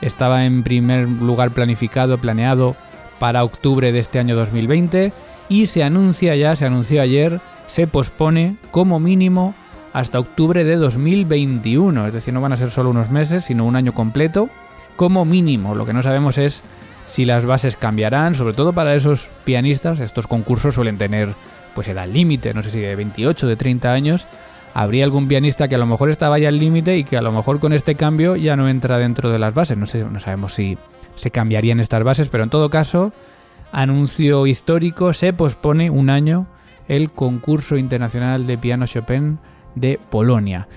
Estaba 0.00 0.46
en 0.46 0.62
primer 0.62 1.06
lugar 1.06 1.50
planificado, 1.50 2.18
planeado 2.18 2.76
para 3.18 3.44
octubre 3.44 3.92
de 3.92 3.98
este 3.98 4.18
año 4.18 4.34
2020 4.34 5.12
y 5.48 5.66
se 5.66 5.82
anuncia 5.82 6.34
ya, 6.36 6.56
se 6.56 6.66
anunció 6.66 7.02
ayer 7.02 7.40
se 7.66 7.86
pospone 7.86 8.56
como 8.70 9.00
mínimo 9.00 9.54
hasta 9.92 10.18
octubre 10.18 10.64
de 10.64 10.76
2021, 10.76 12.08
es 12.08 12.12
decir, 12.12 12.34
no 12.34 12.40
van 12.40 12.52
a 12.52 12.56
ser 12.56 12.70
solo 12.70 12.90
unos 12.90 13.10
meses, 13.10 13.44
sino 13.44 13.64
un 13.64 13.76
año 13.76 13.92
completo, 13.92 14.48
como 14.96 15.24
mínimo. 15.24 15.74
Lo 15.74 15.86
que 15.86 15.92
no 15.92 16.02
sabemos 16.02 16.36
es 16.36 16.62
si 17.06 17.24
las 17.24 17.44
bases 17.44 17.76
cambiarán, 17.76 18.34
sobre 18.34 18.54
todo 18.54 18.72
para 18.72 18.94
esos 18.94 19.28
pianistas, 19.44 20.00
estos 20.00 20.26
concursos 20.26 20.74
suelen 20.74 20.98
tener 20.98 21.28
pues 21.74 21.88
edad 21.88 22.08
límite, 22.08 22.54
no 22.54 22.62
sé 22.62 22.70
si 22.70 22.80
de 22.80 22.96
28, 22.96 23.46
de 23.46 23.56
30 23.56 23.92
años, 23.92 24.26
habría 24.74 25.04
algún 25.04 25.28
pianista 25.28 25.68
que 25.68 25.74
a 25.74 25.78
lo 25.78 25.86
mejor 25.86 26.10
estaba 26.10 26.38
ya 26.38 26.48
al 26.48 26.58
límite 26.58 26.96
y 26.96 27.04
que 27.04 27.16
a 27.16 27.22
lo 27.22 27.32
mejor 27.32 27.60
con 27.60 27.72
este 27.72 27.94
cambio 27.94 28.36
ya 28.36 28.56
no 28.56 28.68
entra 28.68 28.98
dentro 28.98 29.30
de 29.30 29.38
las 29.38 29.54
bases, 29.54 29.76
no 29.76 29.86
sé, 29.86 30.04
no 30.04 30.20
sabemos 30.20 30.54
si 30.54 30.76
se 31.16 31.30
cambiarían 31.30 31.80
estas 31.80 32.02
bases, 32.02 32.28
pero 32.28 32.44
en 32.44 32.50
todo 32.50 32.70
caso, 32.70 33.12
anuncio 33.74 34.46
histórico, 34.46 35.12
se 35.12 35.32
pospone 35.32 35.90
un 35.90 36.08
año 36.08 36.46
el 36.88 37.10
concurso 37.10 37.76
internacional 37.76 38.46
de 38.46 38.56
piano 38.56 38.86
Chopin 38.86 39.38
de 39.74 39.98
Polonia. 40.10 40.68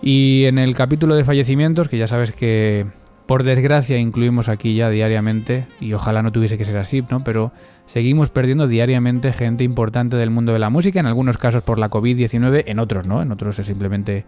Y 0.00 0.44
en 0.46 0.58
el 0.58 0.74
capítulo 0.74 1.14
de 1.14 1.24
fallecimientos, 1.24 1.88
que 1.88 1.98
ya 1.98 2.06
sabes 2.06 2.32
que 2.32 2.86
por 3.26 3.44
desgracia 3.44 3.98
incluimos 3.98 4.48
aquí 4.48 4.74
ya 4.74 4.90
diariamente, 4.90 5.66
y 5.80 5.92
ojalá 5.92 6.22
no 6.22 6.32
tuviese 6.32 6.58
que 6.58 6.64
ser 6.64 6.78
así, 6.78 7.04
¿no? 7.08 7.22
Pero 7.22 7.52
seguimos 7.86 8.30
perdiendo 8.30 8.66
diariamente 8.66 9.32
gente 9.32 9.62
importante 9.62 10.16
del 10.16 10.30
mundo 10.30 10.52
de 10.52 10.58
la 10.58 10.70
música, 10.70 11.00
en 11.00 11.06
algunos 11.06 11.38
casos 11.38 11.62
por 11.62 11.78
la 11.78 11.90
COVID-19, 11.90 12.64
en 12.66 12.78
otros 12.78 13.06
no, 13.06 13.22
en 13.22 13.30
otros 13.30 13.58
es 13.58 13.66
simplemente 13.66 14.24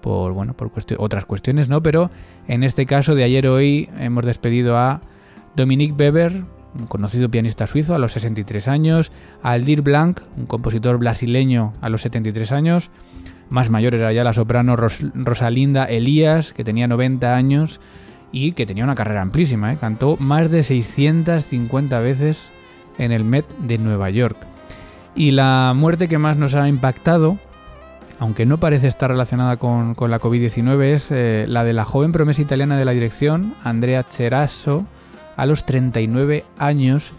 por, 0.00 0.32
bueno, 0.32 0.54
por 0.54 0.70
otras 0.96 1.24
cuestiones, 1.24 1.68
¿no? 1.68 1.82
Pero 1.82 2.10
en 2.46 2.62
este 2.62 2.86
caso 2.86 3.14
de 3.14 3.24
ayer 3.24 3.48
hoy 3.48 3.90
hemos 3.98 4.24
despedido 4.24 4.78
a 4.78 5.02
Dominique 5.56 5.94
Weber, 5.98 6.44
un 6.78 6.86
conocido 6.86 7.28
pianista 7.28 7.66
suizo 7.66 7.94
a 7.94 7.98
los 7.98 8.12
63 8.12 8.68
años, 8.68 9.12
Aldir 9.42 9.82
Blanc, 9.82 10.20
un 10.36 10.46
compositor 10.46 10.98
brasileño 10.98 11.72
a 11.80 11.88
los 11.88 12.02
73 12.02 12.52
años, 12.52 12.90
más 13.50 13.70
mayor 13.70 13.94
era 13.94 14.12
ya 14.12 14.24
la 14.24 14.32
soprano 14.32 14.76
Rosalinda 14.76 15.84
Elías, 15.84 16.52
que 16.52 16.64
tenía 16.64 16.86
90 16.86 17.34
años 17.34 17.80
y 18.30 18.52
que 18.52 18.66
tenía 18.66 18.84
una 18.84 18.94
carrera 18.94 19.22
amplísima, 19.22 19.72
¿eh? 19.72 19.78
cantó 19.80 20.16
más 20.18 20.50
de 20.50 20.62
650 20.62 22.00
veces 22.00 22.50
en 22.98 23.12
el 23.12 23.24
Met 23.24 23.46
de 23.58 23.78
Nueva 23.78 24.10
York. 24.10 24.36
Y 25.14 25.32
la 25.32 25.72
muerte 25.74 26.08
que 26.08 26.18
más 26.18 26.36
nos 26.36 26.54
ha 26.54 26.68
impactado 26.68 27.38
aunque 28.20 28.46
no 28.46 28.58
parece 28.58 28.88
estar 28.88 29.10
relacionada 29.10 29.58
con, 29.58 29.94
la 29.96 30.20
COVID-19, 30.20 30.82
es 30.82 31.10
eh, 31.10 31.44
la 31.48 31.64
de 31.64 31.72
la 31.72 31.84
joven 31.84 32.12
promesa 32.12 32.42
italiana 32.42 32.76
de 32.76 32.84
la 32.84 32.92
dirección, 32.92 33.54
Andrea 33.62 34.02
Cerasso, 34.02 34.86
a 35.38 35.46
los 35.46 35.64
39 35.64 36.44
años. 36.58 37.12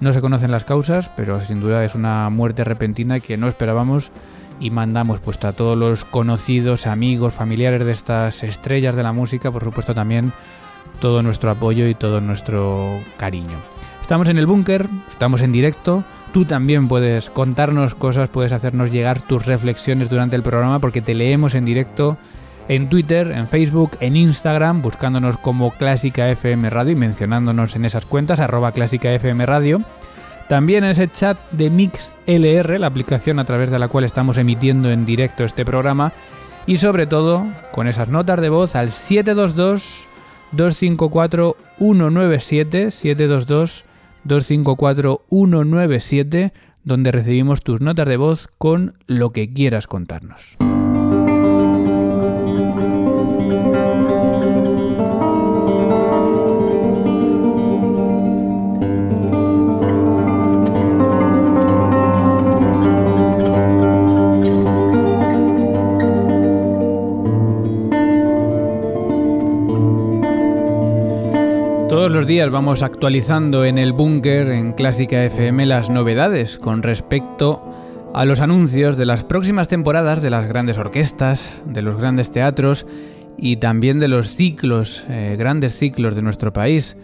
No 0.00 0.12
se 0.12 0.20
conocen 0.20 0.50
las 0.50 0.64
causas, 0.64 1.10
pero 1.16 1.40
sin 1.40 1.60
duda 1.60 1.82
es 1.84 1.94
una 1.94 2.28
muerte 2.28 2.64
repentina 2.64 3.20
que 3.20 3.38
no 3.38 3.48
esperábamos 3.48 4.10
y 4.60 4.70
mandamos 4.70 5.20
pues 5.20 5.42
a 5.44 5.54
todos 5.54 5.78
los 5.78 6.04
conocidos, 6.04 6.86
amigos, 6.86 7.32
familiares 7.32 7.86
de 7.86 7.92
estas 7.92 8.42
estrellas 8.42 8.94
de 8.94 9.02
la 9.02 9.12
música, 9.12 9.50
por 9.50 9.64
supuesto 9.64 9.94
también 9.94 10.32
todo 11.00 11.22
nuestro 11.22 11.50
apoyo 11.50 11.88
y 11.88 11.94
todo 11.94 12.20
nuestro 12.20 13.00
cariño. 13.16 13.56
Estamos 14.02 14.28
en 14.28 14.36
el 14.36 14.46
búnker, 14.46 14.86
estamos 15.08 15.40
en 15.40 15.52
directo, 15.52 16.04
Tú 16.32 16.46
también 16.46 16.88
puedes 16.88 17.28
contarnos 17.28 17.94
cosas, 17.94 18.30
puedes 18.30 18.52
hacernos 18.52 18.90
llegar 18.90 19.20
tus 19.20 19.44
reflexiones 19.44 20.08
durante 20.08 20.34
el 20.34 20.42
programa 20.42 20.78
porque 20.78 21.02
te 21.02 21.14
leemos 21.14 21.54
en 21.54 21.66
directo 21.66 22.16
en 22.74 22.88
Twitter, 22.88 23.32
en 23.32 23.48
Facebook, 23.48 23.98
en 24.00 24.16
Instagram, 24.16 24.80
buscándonos 24.80 25.36
como 25.36 25.72
Clásica 25.72 26.30
FM 26.30 26.70
Radio 26.70 26.92
y 26.92 26.96
mencionándonos 26.96 27.76
en 27.76 27.84
esas 27.84 28.06
cuentas, 28.06 28.40
arroba 28.40 28.72
Clásica 28.72 29.12
FM 29.12 29.44
Radio. 29.44 29.82
También 30.48 30.84
en 30.84 30.92
ese 30.92 31.08
chat 31.08 31.36
de 31.50 31.68
MixLR, 31.68 32.80
la 32.80 32.86
aplicación 32.86 33.38
a 33.38 33.44
través 33.44 33.70
de 33.70 33.78
la 33.78 33.88
cual 33.88 34.04
estamos 34.04 34.38
emitiendo 34.38 34.90
en 34.90 35.04
directo 35.04 35.44
este 35.44 35.66
programa. 35.66 36.14
Y 36.64 36.78
sobre 36.78 37.06
todo, 37.06 37.44
con 37.72 37.88
esas 37.88 38.08
notas 38.08 38.40
de 38.40 38.48
voz 38.48 38.74
al 38.74 38.90
722 38.90 40.08
254 40.52 41.56
197 41.78 42.90
722 42.90 43.84
254-197, 44.26 46.52
donde 46.84 47.12
recibimos 47.12 47.62
tus 47.62 47.82
notas 47.82 48.08
de 48.08 48.16
voz 48.16 48.48
con 48.56 48.94
lo 49.06 49.32
que 49.32 49.52
quieras 49.52 49.86
contarnos. 49.86 50.56
Los 72.22 72.28
días 72.28 72.52
vamos 72.52 72.84
actualizando 72.84 73.64
en 73.64 73.78
el 73.78 73.92
búnker 73.92 74.48
en 74.48 74.74
Clásica 74.74 75.24
FM 75.24 75.66
las 75.66 75.90
novedades 75.90 76.56
con 76.56 76.84
respecto 76.84 77.60
a 78.14 78.24
los 78.24 78.40
anuncios 78.40 78.96
de 78.96 79.06
las 79.06 79.24
próximas 79.24 79.66
temporadas 79.66 80.22
de 80.22 80.30
las 80.30 80.46
grandes 80.46 80.78
orquestas, 80.78 81.64
de 81.66 81.82
los 81.82 81.96
grandes 81.96 82.30
teatros 82.30 82.86
y 83.36 83.56
también 83.56 83.98
de 83.98 84.06
los 84.06 84.36
ciclos, 84.36 85.04
eh, 85.08 85.34
grandes 85.36 85.76
ciclos 85.76 86.14
de 86.14 86.22
nuestro 86.22 86.52
país. 86.52 86.96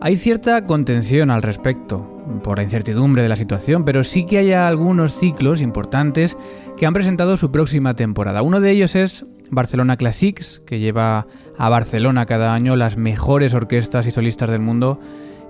Hay 0.00 0.16
cierta 0.16 0.64
contención 0.64 1.30
al 1.30 1.42
respecto, 1.42 2.24
por 2.42 2.56
la 2.56 2.64
incertidumbre 2.64 3.22
de 3.22 3.28
la 3.28 3.36
situación, 3.36 3.84
pero 3.84 4.04
sí 4.04 4.24
que 4.24 4.38
hay 4.38 4.52
algunos 4.52 5.18
ciclos 5.18 5.60
importantes 5.60 6.34
que 6.78 6.86
han 6.86 6.94
presentado 6.94 7.36
su 7.36 7.52
próxima 7.52 7.92
temporada. 7.92 8.40
Uno 8.40 8.62
de 8.62 8.70
ellos 8.70 8.94
es 8.94 9.26
Barcelona 9.50 9.96
Classics, 9.96 10.62
que 10.66 10.78
lleva 10.78 11.26
a 11.58 11.68
Barcelona 11.68 12.26
cada 12.26 12.54
año 12.54 12.76
las 12.76 12.96
mejores 12.96 13.54
orquestas 13.54 14.06
y 14.06 14.10
solistas 14.10 14.50
del 14.50 14.60
mundo. 14.60 15.00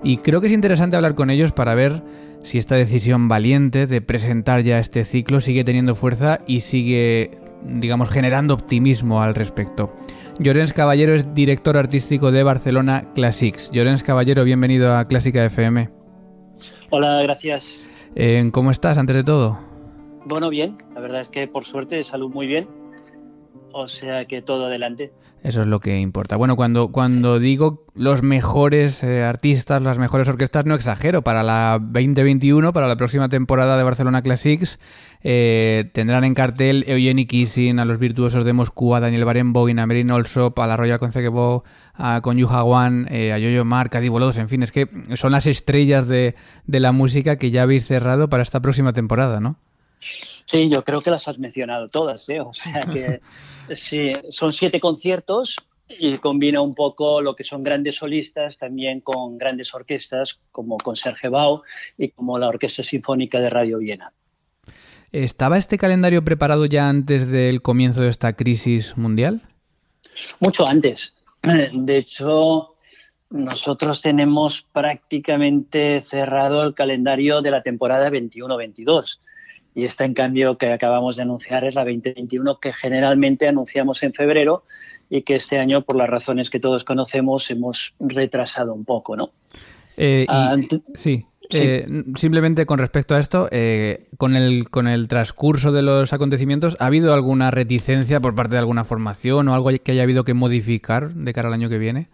Y 0.03 0.17
creo 0.17 0.41
que 0.41 0.47
es 0.47 0.53
interesante 0.53 0.95
hablar 0.95 1.15
con 1.15 1.29
ellos 1.29 1.51
para 1.51 1.75
ver 1.75 2.03
si 2.43 2.57
esta 2.57 2.75
decisión 2.75 3.27
valiente 3.27 3.87
de 3.87 4.01
presentar 4.01 4.61
ya 4.61 4.79
este 4.79 5.03
ciclo 5.03 5.39
sigue 5.39 5.63
teniendo 5.63 5.95
fuerza 5.95 6.39
y 6.47 6.61
sigue, 6.61 7.37
digamos, 7.65 8.09
generando 8.09 8.53
optimismo 8.53 9.21
al 9.21 9.35
respecto. 9.35 9.93
Llorens 10.39 10.71
Caballero 10.71 11.15
es 11.15 11.33
director 11.33 11.77
artístico 11.77 12.31
de 12.31 12.43
Barcelona 12.43 13.11
Classics. 13.15 13.71
Llorens 13.71 14.03
Caballero, 14.03 14.43
bienvenido 14.43 14.95
a 14.95 15.07
Clásica 15.07 15.43
FM. 15.43 15.89
Hola, 16.91 17.21
gracias. 17.23 17.89
Eh, 18.15 18.47
¿Cómo 18.51 18.71
estás, 18.71 18.97
antes 18.97 19.15
de 19.15 19.23
todo? 19.23 19.59
Bueno, 20.25 20.49
bien. 20.49 20.77
La 20.93 21.01
verdad 21.01 21.21
es 21.21 21.29
que 21.29 21.47
por 21.47 21.65
suerte 21.65 22.03
salud 22.03 22.29
muy 22.29 22.45
bien 22.45 22.67
o 23.71 23.87
sea 23.87 24.25
que 24.25 24.41
todo 24.41 24.67
adelante. 24.67 25.11
Eso 25.43 25.61
es 25.61 25.67
lo 25.67 25.79
que 25.79 25.99
importa. 25.99 26.35
Bueno, 26.35 26.55
cuando, 26.55 26.91
cuando 26.91 27.39
digo 27.39 27.85
los 27.93 28.23
mejores 28.23 29.03
eh, 29.03 29.23
artistas, 29.23 29.81
las 29.81 29.97
mejores 29.99 30.27
orquestas, 30.27 30.65
no 30.65 30.73
exagero. 30.73 31.21
Para 31.21 31.43
la 31.43 31.79
2021, 31.79 32.73
para 32.73 32.87
la 32.87 32.95
próxima 32.95 33.29
temporada 33.29 33.77
de 33.77 33.83
Barcelona 33.83 34.23
Classics, 34.23 34.79
eh, 35.23 35.89
tendrán 35.93 36.23
en 36.23 36.33
cartel 36.33 36.83
Eugeni 36.87 37.27
Kissing, 37.27 37.79
a 37.79 37.85
los 37.85 37.99
virtuosos 37.99 38.45
de 38.45 38.53
Moscú, 38.53 38.95
a 38.95 38.99
Daniel 38.99 39.25
Barenboim, 39.25 39.77
a 39.77 39.85
Merin 39.85 40.11
Olsop, 40.11 40.57
a 40.59 40.67
la 40.67 40.75
Royal 40.75 40.99
Concertgebouw, 40.99 41.63
a 41.93 42.21
con 42.21 42.43
Wan, 42.43 43.07
eh, 43.11 43.31
a 43.31 43.37
Yoyo 43.37 43.63
Mark, 43.63 43.95
a 43.95 43.99
Divo 43.99 44.19
En 44.31 44.49
fin, 44.49 44.63
es 44.63 44.71
que 44.71 44.89
son 45.15 45.31
las 45.31 45.45
estrellas 45.45 46.07
de, 46.07 46.35
de 46.65 46.79
la 46.79 46.91
música 46.91 47.37
que 47.37 47.51
ya 47.51 47.61
habéis 47.61 47.85
cerrado 47.85 48.27
para 48.27 48.43
esta 48.43 48.59
próxima 48.59 48.91
temporada, 48.91 49.39
¿no? 49.39 49.57
Sí, 49.99 50.36
yo 50.51 50.83
creo 50.83 51.01
que 51.01 51.11
las 51.11 51.27
has 51.27 51.37
mencionado 51.37 51.89
todas, 51.89 52.27
¿eh? 52.29 52.39
O 52.39 52.53
sea 52.53 52.85
que 52.85 53.21
sí, 53.75 54.13
son 54.29 54.53
siete 54.53 54.79
conciertos 54.79 55.57
y 55.89 56.17
combina 56.17 56.61
un 56.61 56.75
poco 56.75 57.21
lo 57.21 57.35
que 57.35 57.43
son 57.43 57.63
grandes 57.63 57.95
solistas 57.95 58.57
también 58.57 59.01
con 59.01 59.37
grandes 59.37 59.73
orquestas 59.73 60.39
como 60.51 60.77
con 60.77 60.95
Serge 60.95 61.29
Bau 61.29 61.61
y 61.97 62.09
como 62.09 62.37
la 62.37 62.47
Orquesta 62.49 62.83
Sinfónica 62.83 63.39
de 63.39 63.49
Radio 63.49 63.79
Viena. 63.79 64.11
¿Estaba 65.11 65.57
este 65.57 65.77
calendario 65.77 66.23
preparado 66.23 66.65
ya 66.65 66.89
antes 66.89 67.31
del 67.31 67.61
comienzo 67.61 68.01
de 68.01 68.09
esta 68.09 68.33
crisis 68.33 68.97
mundial? 68.97 69.41
Mucho 70.39 70.67
antes. 70.67 71.13
De 71.71 71.97
hecho, 71.97 72.75
nosotros 73.29 74.01
tenemos 74.01 74.65
prácticamente 74.73 76.01
cerrado 76.01 76.63
el 76.63 76.73
calendario 76.73 77.41
de 77.41 77.51
la 77.51 77.63
temporada 77.63 78.09
21-22 78.09 79.19
y 79.77 79.85
esta 79.85 80.05
en 80.05 80.15
cambio 80.15 80.57
que 80.57 80.71
acabamos 80.71 81.17
de 81.17 81.21
anunciar 81.21 81.63
es 81.63 81.75
la 81.75 81.85
2021 81.85 82.59
que 82.59 82.73
generalmente 82.73 83.47
anunciamos 83.47 84.01
en 84.01 84.11
febrero 84.11 84.63
y 85.07 85.21
que 85.21 85.35
este 85.35 85.59
año 85.59 85.83
por 85.83 85.95
las 85.95 86.09
razones 86.09 86.49
que 86.49 86.59
todos 86.59 86.83
conocemos 86.83 87.51
hemos 87.51 87.93
retrasado 87.99 88.73
un 88.73 88.85
poco, 88.85 89.15
¿no? 89.15 89.29
Eh, 89.95 90.25
ah, 90.29 90.57
sí. 90.95 91.27
Eh, 91.51 91.87
simplemente 92.15 92.65
con 92.65 92.79
respecto 92.79 93.13
a 93.13 93.19
esto, 93.19 93.49
eh, 93.51 94.07
con, 94.17 94.35
el, 94.35 94.67
con 94.71 94.87
el 94.87 95.07
transcurso 95.07 95.71
de 95.71 95.83
los 95.83 96.11
acontecimientos, 96.11 96.75
¿ha 96.79 96.87
habido 96.87 97.13
alguna 97.13 97.51
reticencia 97.51 98.19
por 98.19 98.33
parte 98.33 98.53
de 98.53 98.59
alguna 98.59 98.83
formación 98.83 99.47
o 99.47 99.53
algo 99.53 99.69
que 99.83 99.91
haya 99.91 100.01
habido 100.01 100.23
que 100.23 100.33
modificar 100.33 101.13
de 101.13 101.33
cara 101.33 101.49
al 101.49 101.53
año 101.53 101.69
que 101.69 101.77
viene? 101.77 102.09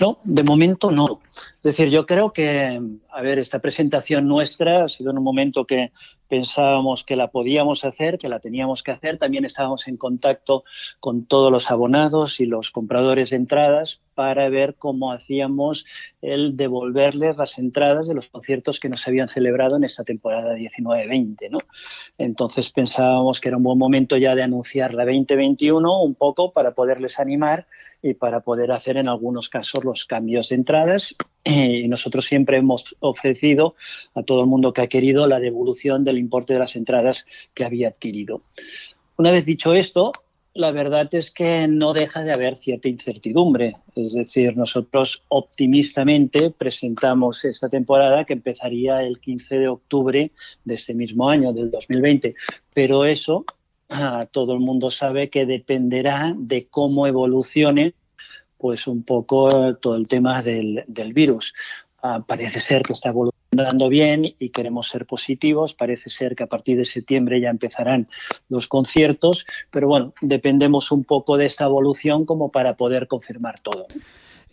No, 0.00 0.18
de 0.24 0.42
momento 0.42 0.90
no. 0.90 1.20
Es 1.34 1.62
decir, 1.62 1.88
yo 1.88 2.06
creo 2.06 2.32
que, 2.32 2.80
a 3.10 3.20
ver, 3.20 3.38
esta 3.38 3.58
presentación 3.58 4.28
nuestra 4.28 4.84
ha 4.84 4.88
sido 4.88 5.10
en 5.10 5.18
un 5.18 5.24
momento 5.24 5.64
que 5.64 5.90
pensábamos 6.28 7.04
que 7.04 7.16
la 7.16 7.28
podíamos 7.28 7.84
hacer, 7.84 8.18
que 8.18 8.28
la 8.28 8.40
teníamos 8.40 8.82
que 8.82 8.92
hacer. 8.92 9.18
También 9.18 9.44
estábamos 9.44 9.88
en 9.88 9.96
contacto 9.96 10.64
con 11.00 11.26
todos 11.26 11.50
los 11.52 11.70
abonados 11.70 12.40
y 12.40 12.46
los 12.46 12.70
compradores 12.70 13.30
de 13.30 13.36
entradas 13.36 14.00
para 14.16 14.48
ver 14.48 14.76
cómo 14.76 15.12
hacíamos 15.12 15.84
el 16.22 16.56
devolverles 16.56 17.36
las 17.36 17.58
entradas 17.58 18.08
de 18.08 18.14
los 18.14 18.28
conciertos 18.28 18.80
que 18.80 18.88
nos 18.88 19.06
habían 19.06 19.28
celebrado 19.28 19.76
en 19.76 19.84
esta 19.84 20.04
temporada 20.04 20.56
19-20. 20.56 21.50
¿no? 21.50 21.58
Entonces 22.16 22.72
pensábamos 22.72 23.40
que 23.40 23.48
era 23.48 23.58
un 23.58 23.62
buen 23.62 23.78
momento 23.78 24.16
ya 24.16 24.34
de 24.34 24.42
anunciar 24.42 24.94
la 24.94 25.04
2021 25.04 26.02
un 26.02 26.14
poco 26.14 26.52
para 26.52 26.72
poderles 26.72 27.20
animar 27.20 27.66
y 28.02 28.14
para 28.14 28.40
poder 28.40 28.72
hacer 28.72 28.96
en 28.96 29.08
algunos 29.08 29.50
casos 29.50 29.84
los 29.84 30.06
cambios 30.06 30.48
de 30.48 30.56
entradas 30.56 31.14
y 31.44 31.86
nosotros 31.86 32.24
siempre 32.24 32.56
hemos 32.56 32.96
ofrecido 33.00 33.74
a 34.14 34.22
todo 34.22 34.40
el 34.40 34.46
mundo 34.46 34.72
que 34.72 34.80
ha 34.80 34.88
querido 34.88 35.26
la 35.26 35.40
devolución 35.40 36.04
del 36.04 36.16
importe 36.16 36.54
de 36.54 36.58
las 36.58 36.74
entradas 36.74 37.26
que 37.52 37.64
había 37.66 37.88
adquirido. 37.88 38.40
Una 39.18 39.30
vez 39.30 39.44
dicho 39.44 39.74
esto, 39.74 40.12
la 40.56 40.70
verdad 40.70 41.08
es 41.14 41.30
que 41.30 41.68
no 41.68 41.92
deja 41.92 42.22
de 42.22 42.32
haber 42.32 42.56
cierta 42.56 42.88
incertidumbre. 42.88 43.76
Es 43.94 44.14
decir, 44.14 44.56
nosotros 44.56 45.22
optimistamente 45.28 46.50
presentamos 46.50 47.44
esta 47.44 47.68
temporada 47.68 48.24
que 48.24 48.32
empezaría 48.32 49.00
el 49.00 49.20
15 49.20 49.58
de 49.58 49.68
octubre 49.68 50.32
de 50.64 50.74
este 50.74 50.94
mismo 50.94 51.28
año, 51.28 51.52
del 51.52 51.70
2020. 51.70 52.34
Pero 52.72 53.04
eso, 53.04 53.44
todo 54.30 54.54
el 54.54 54.60
mundo 54.60 54.90
sabe 54.90 55.28
que 55.28 55.46
dependerá 55.46 56.34
de 56.36 56.66
cómo 56.68 57.06
evolucione 57.06 57.94
pues 58.58 58.86
un 58.86 59.02
poco 59.02 59.76
todo 59.76 59.96
el 59.96 60.08
tema 60.08 60.42
del, 60.42 60.84
virus. 61.12 61.52
Ah, 62.02 62.24
parece 62.26 62.60
ser 62.60 62.82
que 62.82 62.94
está 62.94 63.10
evolucionando 63.10 63.35
bien 63.88 64.34
y 64.38 64.50
queremos 64.50 64.88
ser 64.88 65.06
positivos. 65.06 65.74
Parece 65.74 66.10
ser 66.10 66.36
que 66.36 66.44
a 66.44 66.46
partir 66.46 66.76
de 66.76 66.84
septiembre 66.84 67.40
ya 67.40 67.50
empezarán 67.50 68.08
los 68.48 68.66
conciertos, 68.66 69.46
pero 69.70 69.88
bueno, 69.88 70.12
dependemos 70.20 70.92
un 70.92 71.04
poco 71.04 71.36
de 71.36 71.46
esta 71.46 71.64
evolución 71.64 72.24
como 72.24 72.50
para 72.50 72.76
poder 72.76 73.06
confirmar 73.06 73.60
todo. 73.60 73.86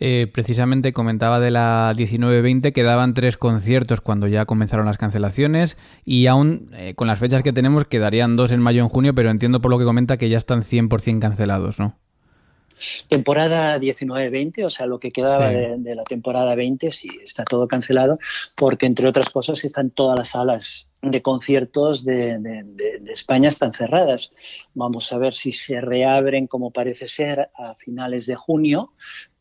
eh, 0.00 0.26
precisamente 0.32 0.92
comentaba 0.92 1.38
de 1.38 1.50
la 1.50 1.94
19-20 1.96 2.72
que 2.72 2.82
daban 2.82 3.14
tres 3.14 3.36
conciertos 3.36 4.00
cuando 4.00 4.26
ya 4.26 4.44
comenzaron 4.44 4.86
las 4.86 4.98
cancelaciones 4.98 5.76
y 6.04 6.26
aún 6.26 6.70
eh, 6.72 6.94
con 6.94 7.06
las 7.06 7.20
fechas 7.20 7.42
que 7.42 7.52
tenemos 7.52 7.84
quedarían 7.84 8.36
dos 8.36 8.50
en 8.50 8.60
mayo 8.60 8.78
y 8.78 8.82
en 8.82 8.88
junio, 8.88 9.14
pero 9.14 9.30
entiendo 9.30 9.60
por 9.60 9.70
lo 9.70 9.78
que 9.78 9.84
comenta 9.84 10.16
que 10.16 10.28
ya 10.28 10.38
están 10.38 10.62
100% 10.62 11.20
cancelados, 11.20 11.78
¿no? 11.78 11.96
Temporada 13.08 13.78
19-20, 13.78 14.64
o 14.64 14.70
sea, 14.70 14.86
lo 14.86 14.98
que 14.98 15.12
quedaba 15.12 15.50
de, 15.50 15.94
la 15.94 16.04
temporada 16.04 16.54
20, 16.54 16.90
sí, 16.90 17.08
está 17.22 17.44
todo 17.44 17.68
cancelado, 17.68 18.18
porque 18.56 18.86
entre 18.86 19.06
otras 19.06 19.30
cosas 19.30 19.64
están 19.64 19.90
todas 19.90 20.18
las 20.18 20.28
salas 20.28 20.88
de 21.02 21.22
conciertos 21.22 22.04
de, 22.04 22.38
de, 22.38 23.12
España 23.12 23.48
están 23.48 23.74
cerradas. 23.74 24.32
Vamos 24.74 25.12
a 25.12 25.18
ver 25.18 25.34
si 25.34 25.52
se 25.52 25.80
reabren, 25.80 26.46
como 26.46 26.70
parece 26.70 27.08
ser, 27.08 27.50
a 27.54 27.74
finales 27.74 28.26
de 28.26 28.34
junio, 28.34 28.92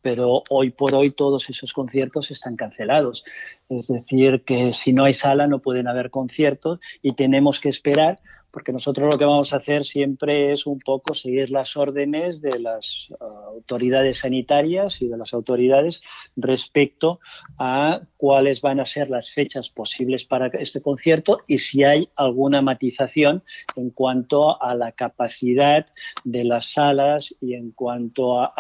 pero 0.04 0.44
hoy 0.50 0.70
por 0.70 0.94
hoy 0.94 1.12
todos 1.12 1.50
esos 1.50 1.74
conciertos 1.74 2.30
están 2.30 2.56
cancelados. 2.56 3.24
Es 3.70 3.88
decir, 3.88 4.44
que 4.44 4.74
si 4.74 4.94
no 4.94 5.06
hay 5.06 5.16
sala 5.16 5.48
no 5.48 5.60
pueden 5.60 5.88
haber 5.88 6.12
conciertos 6.12 6.80
y 7.02 7.14
tenemos 7.14 7.60
que 7.60 7.70
esperar 7.70 8.20
porque 8.54 8.72
nosotros 8.72 9.12
lo 9.12 9.18
que 9.18 9.26
vamos 9.26 9.52
a 9.52 9.56
hacer 9.56 9.84
siempre 9.84 10.54
es 10.54 10.68
un 10.68 10.78
poco 10.78 11.16
seguir 11.16 11.50
las 11.50 11.76
órdenes 11.76 12.40
de 12.40 12.60
las 12.60 13.10
uh, 13.20 13.56
autoridades 13.56 14.20
sanitarias 14.20 15.02
y 15.02 15.08
de 15.08 15.18
las 15.18 15.34
autoridades 15.34 16.04
respecto 16.36 17.20
a 17.58 18.02
cuáles 18.16 18.62
van 18.62 18.80
a 18.80 18.86
ser 18.86 19.10
las 19.10 19.32
fechas 19.32 19.72
posibles 19.72 20.26
para 20.26 20.48
este 20.60 20.84
concierto 20.84 21.40
y 21.48 21.58
si 21.58 21.84
hay 21.84 22.10
alguna 22.16 22.62
matización 22.62 23.44
en 23.76 23.90
cuanto 23.90 24.62
a 24.62 24.76
la 24.76 24.92
capacidad 24.92 25.88
de 26.24 26.44
las 26.44 26.74
salas 26.74 27.36
y 27.42 27.56
en 27.56 27.72
cuanto 27.72 28.40
a, 28.40 28.54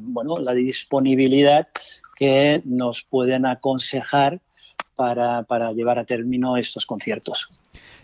bueno, 0.00 0.38
la 0.38 0.54
disponibilidad 0.70 1.68
que 2.16 2.62
nos 2.64 3.04
pueden 3.04 3.46
aconsejar 3.46 4.40
para, 4.94 5.42
para 5.44 5.72
llevar 5.72 5.98
a 5.98 6.04
término 6.04 6.56
estos 6.56 6.84
conciertos. 6.86 7.48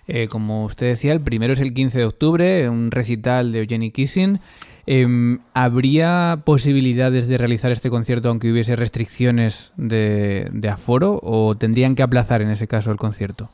Eh, 0.08 0.28
como 0.28 0.64
usted 0.64 0.86
decía, 0.86 1.12
el 1.12 1.20
primero 1.20 1.52
es 1.52 1.60
el 1.60 1.74
15 1.74 1.98
de 1.98 2.04
octubre, 2.04 2.68
un 2.68 2.90
recital 2.90 3.52
de 3.52 3.60
Eugenie 3.60 3.92
Kissing. 3.92 4.40
Em, 4.86 5.40
¿Habría 5.52 6.42
posibilidades 6.44 7.26
de 7.26 7.38
realizar 7.38 7.72
este 7.72 7.90
concierto 7.90 8.28
aunque 8.28 8.52
hubiese 8.52 8.76
restricciones 8.76 9.72
de, 9.76 10.48
aforo 10.70 11.18
o 11.22 11.56
tendrían 11.56 11.96
que 11.96 12.04
aplazar 12.04 12.40
en 12.40 12.50
ese 12.50 12.68
caso 12.68 12.92
el 12.92 12.96
concierto? 12.96 13.50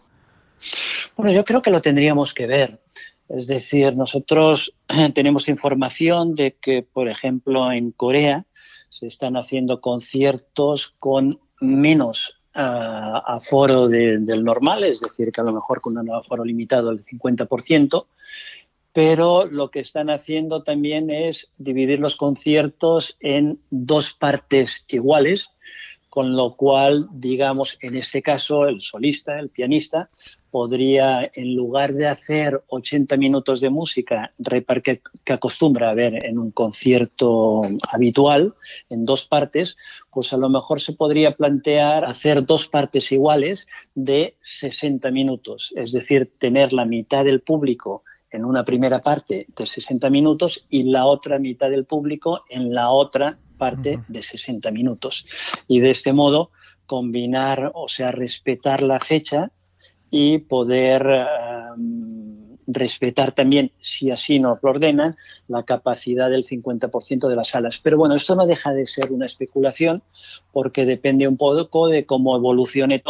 Bueno, 1.17 1.33
yo 1.33 1.45
creo 1.45 1.63
que 1.63 1.71
lo 1.71 1.81
tendríamos 1.81 2.35
que 2.35 2.47
ver. 2.47 2.81
Es 3.31 3.47
decir, 3.47 3.97
nosotros 3.97 4.75
tenemos 5.15 5.49
información 5.49 6.35
de 6.35 6.55
que, 6.61 6.83
por 6.83 7.09
ejemplo, 7.09 7.73
en 7.73 7.93
Corea 7.93 8.45
se 8.93 9.07
están 9.07 9.39
haciendo 9.39 9.81
conciertos 9.81 10.95
con 10.99 11.41
menos 11.61 12.37
a, 12.53 13.41
foro 13.41 13.89
del 13.89 14.45
normal, 14.45 14.85
es 14.85 15.01
decir, 15.01 15.33
que 15.33 15.41
a 15.41 15.45
lo 15.45 15.53
mejor 15.55 15.81
con 15.81 15.97
un 15.97 16.11
aforo 16.11 16.45
limitado 16.45 16.91
del 16.91 17.03
50%, 17.03 18.07
pero 18.93 19.47
lo 19.47 19.71
que 19.71 19.81
están 19.81 20.11
haciendo 20.11 20.63
también 20.63 21.09
es 21.09 21.51
dividir 21.57 22.01
los 22.01 22.17
conciertos 22.17 23.17
en 23.21 23.61
dos 23.71 24.13
partes 24.13 24.85
iguales, 24.89 25.53
con 26.13 26.37
lo 26.37 26.57
cual, 26.57 27.09
digamos, 27.11 27.79
en 27.81 27.97
ese 27.97 28.21
caso, 28.21 28.67
el 28.67 28.83
solista, 28.83 29.39
el 29.39 29.49
pianista, 29.49 30.11
podría, 30.51 31.31
en 31.35 31.57
lugar 31.57 31.95
de 31.95 32.07
hacer 32.07 32.63
80 32.67 33.17
minutos 33.17 33.63
de 33.63 33.71
música 33.71 34.31
que, 34.85 35.01
que 35.25 35.33
acostumbra 35.33 35.89
a 35.89 35.95
ver 35.95 36.23
en 36.23 36.39
un 36.39 36.51
concierto 36.51 37.63
habitual, 37.91 38.53
en 38.91 39.07
dos 39.07 39.27
partes, 39.27 39.79
pues 40.11 40.35
a 40.35 40.37
lo 40.37 40.51
mejor 40.51 40.83
se 40.83 40.93
podría 40.93 41.35
plantear 41.35 42.05
hacer 42.05 42.45
dos 42.45 42.69
partes 42.69 43.11
iguales 43.11 43.67
de 43.95 44.37
60 44.43 45.11
minutos, 45.13 45.73
es 45.77 45.93
decir, 45.93 46.31
tener 46.39 46.75
la 46.75 46.85
mitad 46.85 47.25
del 47.25 47.41
público 47.41 48.05
en 48.31 48.45
una 48.45 48.67
primera 48.67 49.01
parte 49.01 49.47
de 49.57 49.67
60 49.67 50.11
minutos 50.11 50.67
y 50.69 50.83
la 50.83 51.07
otra 51.07 51.39
mitad 51.39 51.71
del 51.71 51.87
público 51.87 52.45
en 52.51 52.75
la 52.75 52.91
otra 52.91 53.39
parte 53.63 54.01
de 54.09 54.23
60 54.23 54.73
minutos. 54.73 55.25
Y 55.69 55.79
de 55.79 55.93
este 55.93 56.13
modo 56.13 56.51
combinar, 56.85 57.71
o 57.75 57.87
sea, 57.87 58.11
respetar 58.11 58.83
la 58.83 58.99
fecha 58.99 59.53
y 60.11 60.39
poder 60.39 61.07
em, 61.07 62.57
respetar 62.67 63.31
también, 63.31 63.71
si 63.81 64.11
así 64.11 64.41
nos 64.41 64.59
lo 64.63 64.71
ordenan, 64.71 65.17
la 65.47 65.63
capacidad 65.63 66.29
del 66.29 66.45
50% 66.45 67.29
de 67.29 67.37
las 67.37 67.51
salas. 67.51 67.79
Pero 67.79 67.99
bueno, 67.99 68.17
esto 68.17 68.35
no 68.35 68.47
deja 68.47 68.73
de 68.73 68.89
ser 68.89 69.13
una 69.13 69.27
especulación 69.27 70.03
porque 70.53 70.85
depende 70.85 71.29
un 71.29 71.37
poco 71.37 71.87
de 71.87 72.05
cómo 72.05 72.35
evolucione 72.35 73.01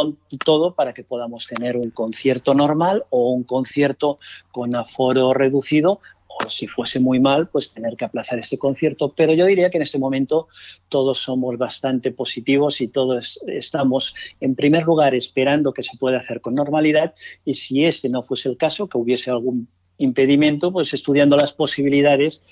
todo 0.45 0.75
para 0.75 0.93
que 0.93 1.03
podamos 1.03 1.47
tener 1.47 1.79
un 1.79 1.89
concierto 1.89 2.53
normal 2.53 3.05
o 3.09 3.31
un 3.31 3.45
concierto 3.45 4.19
con 4.51 4.77
aforo 4.77 5.33
reducido 5.33 6.01
o 6.39 6.49
si 6.49 6.67
fuese 6.67 7.01
muy 7.01 7.21
mal, 7.21 7.49
pues 7.49 7.73
tener 7.73 7.97
que 7.97 8.05
aplazar 8.05 8.39
este 8.39 8.59
concierto. 8.59 9.13
Pero 9.17 9.35
yo 9.35 9.47
diría 9.47 9.71
que 9.71 9.79
en 9.79 9.83
este 9.83 9.99
momento 9.99 10.49
todos 10.89 11.19
somos 11.19 11.59
bastante 11.59 12.11
positivos 12.11 12.81
y 12.81 12.89
todos 12.89 13.41
estamos, 13.47 14.15
en 14.41 14.55
primer 14.55 14.85
lugar, 14.85 15.15
esperando 15.15 15.73
que 15.73 15.83
se 15.83 15.97
pueda 15.97 16.19
hacer 16.19 16.41
con 16.41 16.55
normalidad 16.55 17.15
y 17.45 17.55
si 17.55 17.85
este 17.85 18.09
no 18.09 18.23
fuese 18.23 18.49
el 18.49 18.57
caso, 18.57 18.89
que 18.89 18.99
hubiese 18.99 19.31
algún 19.31 19.69
impedimento, 19.99 20.73
pues 20.73 20.93
estudiando 20.95 21.37
las 21.37 21.53
posibilidades 21.53 22.43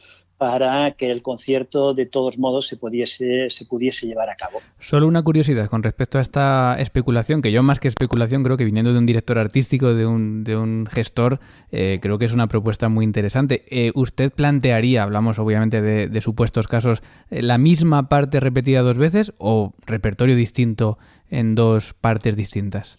para 0.40 0.92
que 0.92 1.10
el 1.10 1.20
concierto 1.20 1.92
de 1.92 2.06
todos 2.06 2.38
modos 2.38 2.66
se 2.66 2.78
pudiese, 2.78 3.50
se 3.50 3.66
pudiese 3.66 4.06
llevar 4.06 4.30
a 4.30 4.36
cabo. 4.36 4.62
Solo 4.78 5.06
una 5.06 5.22
curiosidad 5.22 5.68
con 5.68 5.82
respecto 5.82 6.16
a 6.16 6.22
esta 6.22 6.76
especulación, 6.78 7.42
que 7.42 7.52
yo 7.52 7.62
más 7.62 7.78
que 7.78 7.88
especulación 7.88 8.42
creo 8.42 8.56
que 8.56 8.64
viniendo 8.64 8.94
de 8.94 8.98
un 8.98 9.04
director 9.04 9.38
artístico, 9.38 9.92
de 9.92 10.06
un, 10.06 10.42
de 10.42 10.56
un 10.56 10.86
gestor, 10.90 11.40
eh, 11.72 11.98
creo 12.00 12.16
que 12.16 12.24
es 12.24 12.32
una 12.32 12.46
propuesta 12.46 12.88
muy 12.88 13.04
interesante. 13.04 13.66
Eh, 13.68 13.92
¿Usted 13.94 14.32
plantearía, 14.32 15.02
hablamos 15.02 15.38
obviamente 15.38 15.82
de, 15.82 16.20
supuestos 16.22 16.68
casos, 16.68 17.02
eh, 17.30 17.42
la 17.42 17.58
misma 17.58 18.08
parte 18.08 18.40
repetida 18.40 18.80
dos 18.80 18.96
veces 18.96 19.34
o 19.36 19.74
repertorio 19.84 20.36
distinto 20.36 20.96
en 21.28 21.54
dos 21.54 21.92
partes 21.92 22.34
distintas? 22.34 22.96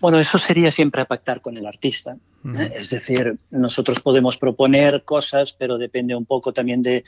Bueno, 0.00 0.18
eso 0.18 0.38
sería 0.38 0.70
siempre 0.70 1.04
pactar 1.04 1.40
con 1.40 1.56
el 1.56 1.66
artista. 1.66 2.16
¿eh? 2.44 2.72
Es 2.74 2.90
decir, 2.90 3.38
nosotros 3.50 4.00
podemos 4.00 4.38
proponer 4.38 5.04
cosas, 5.04 5.52
pero 5.52 5.78
depende 5.78 6.14
un 6.14 6.26
poco 6.26 6.52
también 6.52 6.82
de, 6.82 7.04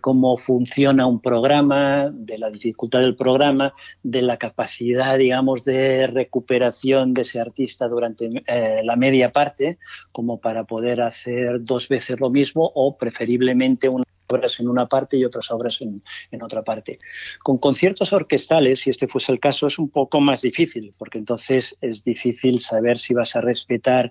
cómo 0.00 0.36
funciona 0.36 1.06
un 1.06 1.20
programa, 1.20 2.10
de 2.12 2.38
la 2.38 2.50
dificultad 2.50 3.00
del 3.00 3.16
programa, 3.16 3.74
de 4.02 4.22
la 4.22 4.36
capacidad, 4.36 5.18
digamos, 5.18 5.64
de 5.64 6.06
recuperación 6.06 7.14
de 7.14 7.22
ese 7.22 7.40
artista 7.40 7.88
durante 7.88 8.30
eh, 8.46 8.82
la 8.84 8.96
media 8.96 9.32
parte, 9.32 9.78
como 10.12 10.40
para 10.40 10.64
poder 10.64 11.00
hacer 11.00 11.64
dos 11.64 11.88
veces 11.88 12.20
lo 12.20 12.30
mismo 12.30 12.70
o 12.74 12.96
preferiblemente 12.96 13.88
una 13.88 14.04
obras 14.32 14.58
en 14.60 14.68
una 14.68 14.86
parte 14.86 15.16
y 15.16 15.24
otras 15.24 15.50
obras 15.50 15.78
en, 15.80 16.02
otra 16.42 16.62
parte. 16.62 16.98
Con 17.42 17.58
conciertos 17.58 18.12
orquestales, 18.12 18.80
si 18.80 18.90
este 18.90 19.06
fuese 19.06 19.32
el 19.32 19.38
caso, 19.38 19.66
es 19.66 19.78
un 19.78 19.90
poco 19.90 20.20
más 20.20 20.42
difícil, 20.42 20.94
porque 20.98 21.18
entonces 21.18 21.76
es 21.80 22.02
difícil 22.02 22.58
saber 22.58 22.98
si 22.98 23.14
vas 23.14 23.36
a 23.36 23.40
respetar 23.40 24.10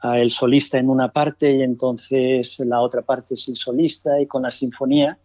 al 0.00 0.30
solista 0.30 0.78
en 0.78 0.88
una 0.88 1.12
parte 1.12 1.52
y 1.52 1.62
entonces 1.62 2.58
la 2.60 2.80
otra 2.80 3.02
parte 3.02 3.34
es 3.34 3.48
el 3.48 3.56
solista 3.56 4.20
y 4.20 4.26
con 4.26 4.42
la 4.42 4.50
sinfonía 4.50 5.18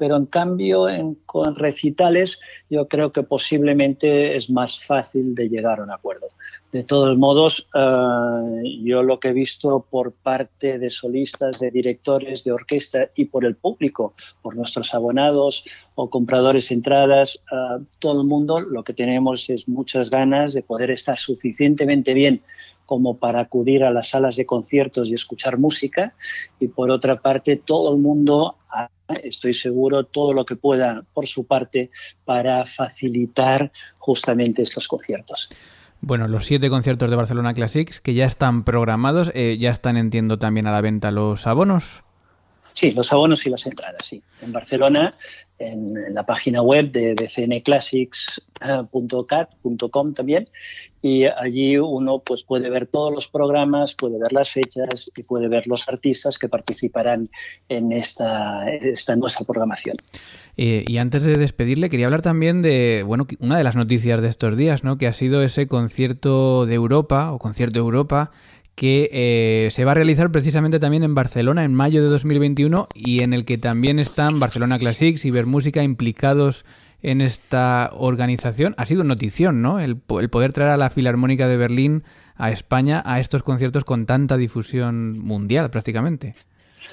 pero 0.00 0.16
en 0.16 0.24
cambio 0.24 0.88
en, 0.88 1.14
con 1.26 1.54
recitales 1.56 2.40
yo 2.70 2.88
creo 2.88 3.12
que 3.12 3.22
posiblemente 3.22 4.34
es 4.34 4.48
más 4.48 4.80
fácil 4.80 5.34
de 5.34 5.50
llegar 5.50 5.78
a 5.78 5.82
un 5.82 5.90
acuerdo. 5.90 6.28
De 6.72 6.84
todos 6.84 7.18
modos, 7.18 7.68
eh, 7.74 8.80
yo 8.82 9.02
lo 9.02 9.20
que 9.20 9.28
he 9.28 9.32
visto 9.34 9.84
por 9.90 10.12
parte 10.12 10.78
de 10.78 10.88
solistas, 10.88 11.60
de 11.60 11.70
directores 11.70 12.44
de 12.44 12.52
orquesta 12.52 13.10
y 13.14 13.26
por 13.26 13.44
el 13.44 13.56
público, 13.56 14.14
por 14.40 14.56
nuestros 14.56 14.94
abonados 14.94 15.64
o 15.96 16.08
compradores 16.08 16.70
de 16.70 16.76
entradas, 16.76 17.38
eh, 17.52 17.84
todo 17.98 18.22
el 18.22 18.26
mundo 18.26 18.58
lo 18.58 18.82
que 18.82 18.94
tenemos 18.94 19.50
es 19.50 19.68
muchas 19.68 20.08
ganas 20.08 20.54
de 20.54 20.62
poder 20.62 20.92
estar 20.92 21.18
suficientemente 21.18 22.14
bien 22.14 22.40
como 22.90 23.18
para 23.18 23.38
acudir 23.38 23.84
a 23.84 23.92
las 23.92 24.08
salas 24.08 24.34
de 24.34 24.44
conciertos 24.44 25.08
y 25.08 25.14
escuchar 25.14 25.58
música 25.58 26.16
y 26.58 26.66
por 26.66 26.90
otra 26.90 27.22
parte 27.22 27.54
todo 27.54 27.94
el 27.94 28.00
mundo 28.00 28.56
estoy 29.22 29.54
seguro, 29.54 30.06
todo 30.06 30.32
lo 30.32 30.44
que 30.44 30.56
pueda 30.56 31.04
por 31.14 31.28
su 31.28 31.46
parte 31.46 31.92
para 32.24 32.66
facilitar 32.66 33.70
justamente 34.00 34.62
estos 34.62 34.88
conciertos. 34.88 35.50
Bueno, 36.00 36.26
los 36.26 36.46
siete 36.46 36.68
conciertos 36.68 37.10
de 37.10 37.14
Barcelona 37.14 37.54
Classics 37.54 38.00
que 38.00 38.14
ya 38.14 38.24
están 38.24 38.64
programados, 38.64 39.30
eh, 39.36 39.56
ya 39.60 39.70
están, 39.70 39.96
entiendo, 39.96 40.40
también 40.40 40.66
a 40.66 40.72
la 40.72 40.80
venta 40.80 41.12
los 41.12 41.46
abonos. 41.46 42.02
Sí, 42.72 42.90
los 42.90 43.12
abonos 43.12 43.46
y 43.46 43.50
las 43.50 43.64
entradas, 43.66 44.04
sí. 44.04 44.20
En 44.42 44.50
Barcelona, 44.50 45.14
en, 45.58 45.94
la 46.12 46.26
página 46.26 46.60
web 46.62 46.90
de 46.90 47.14
bcnclassics.cat.com 47.14 50.14
también, 50.14 50.48
y 51.02 51.24
allí 51.24 51.78
uno 51.78 52.22
pues 52.24 52.42
puede 52.42 52.68
ver 52.68 52.86
todos 52.86 53.12
los 53.12 53.28
programas, 53.28 53.94
puede 53.94 54.18
ver 54.18 54.32
las 54.32 54.50
fechas 54.50 55.10
y 55.16 55.22
puede 55.22 55.48
ver 55.48 55.66
los 55.66 55.88
artistas 55.88 56.38
que 56.38 56.48
participarán 56.48 57.30
en 57.68 57.92
esta, 57.92 58.70
esta 58.70 59.16
nuestra 59.16 59.46
programación. 59.46 59.96
Eh, 60.56 60.84
y 60.86 60.98
antes 60.98 61.22
de 61.22 61.36
despedirle, 61.36 61.88
quería 61.88 62.06
hablar 62.06 62.22
también 62.22 62.60
de, 62.60 63.02
bueno, 63.06 63.26
una 63.38 63.56
de 63.56 63.64
las 63.64 63.76
noticias 63.76 64.20
de 64.20 64.28
estos 64.28 64.56
días, 64.56 64.84
¿no? 64.84 64.98
Que 64.98 65.06
ha 65.06 65.12
sido 65.12 65.42
ese 65.42 65.66
concierto 65.66 66.66
de 66.66 66.74
Europa, 66.74 67.32
o 67.32 67.38
concierto 67.38 67.78
Europa, 67.78 68.30
que 68.74 69.08
eh, 69.12 69.68
se 69.72 69.84
va 69.84 69.92
a 69.92 69.94
realizar 69.94 70.30
precisamente 70.30 70.78
también 70.78 71.02
en 71.02 71.14
Barcelona 71.14 71.64
en 71.64 71.74
mayo 71.74 72.02
de 72.02 72.08
2021 72.08 72.88
y 72.94 73.22
en 73.22 73.32
el 73.32 73.44
que 73.44 73.58
también 73.58 73.98
están 73.98 74.40
Barcelona 74.40 74.78
Classics 74.78 75.24
y 75.24 75.32
Música 75.32 75.82
implicados 75.82 76.64
en 77.02 77.20
esta 77.20 77.90
organización. 77.94 78.74
Ha 78.76 78.86
sido 78.86 79.04
notición, 79.04 79.62
¿no? 79.62 79.80
El, 79.80 79.96
poder 79.96 80.52
traer 80.52 80.70
a 80.70 80.76
la 80.76 80.90
Filarmónica 80.90 81.48
de 81.48 81.56
Berlín 81.56 82.04
a 82.36 82.50
España 82.50 83.02
a 83.04 83.20
estos 83.20 83.42
conciertos 83.42 83.84
con 83.84 84.06
tanta 84.06 84.36
difusión 84.36 85.18
mundial 85.18 85.70
prácticamente. 85.70 86.34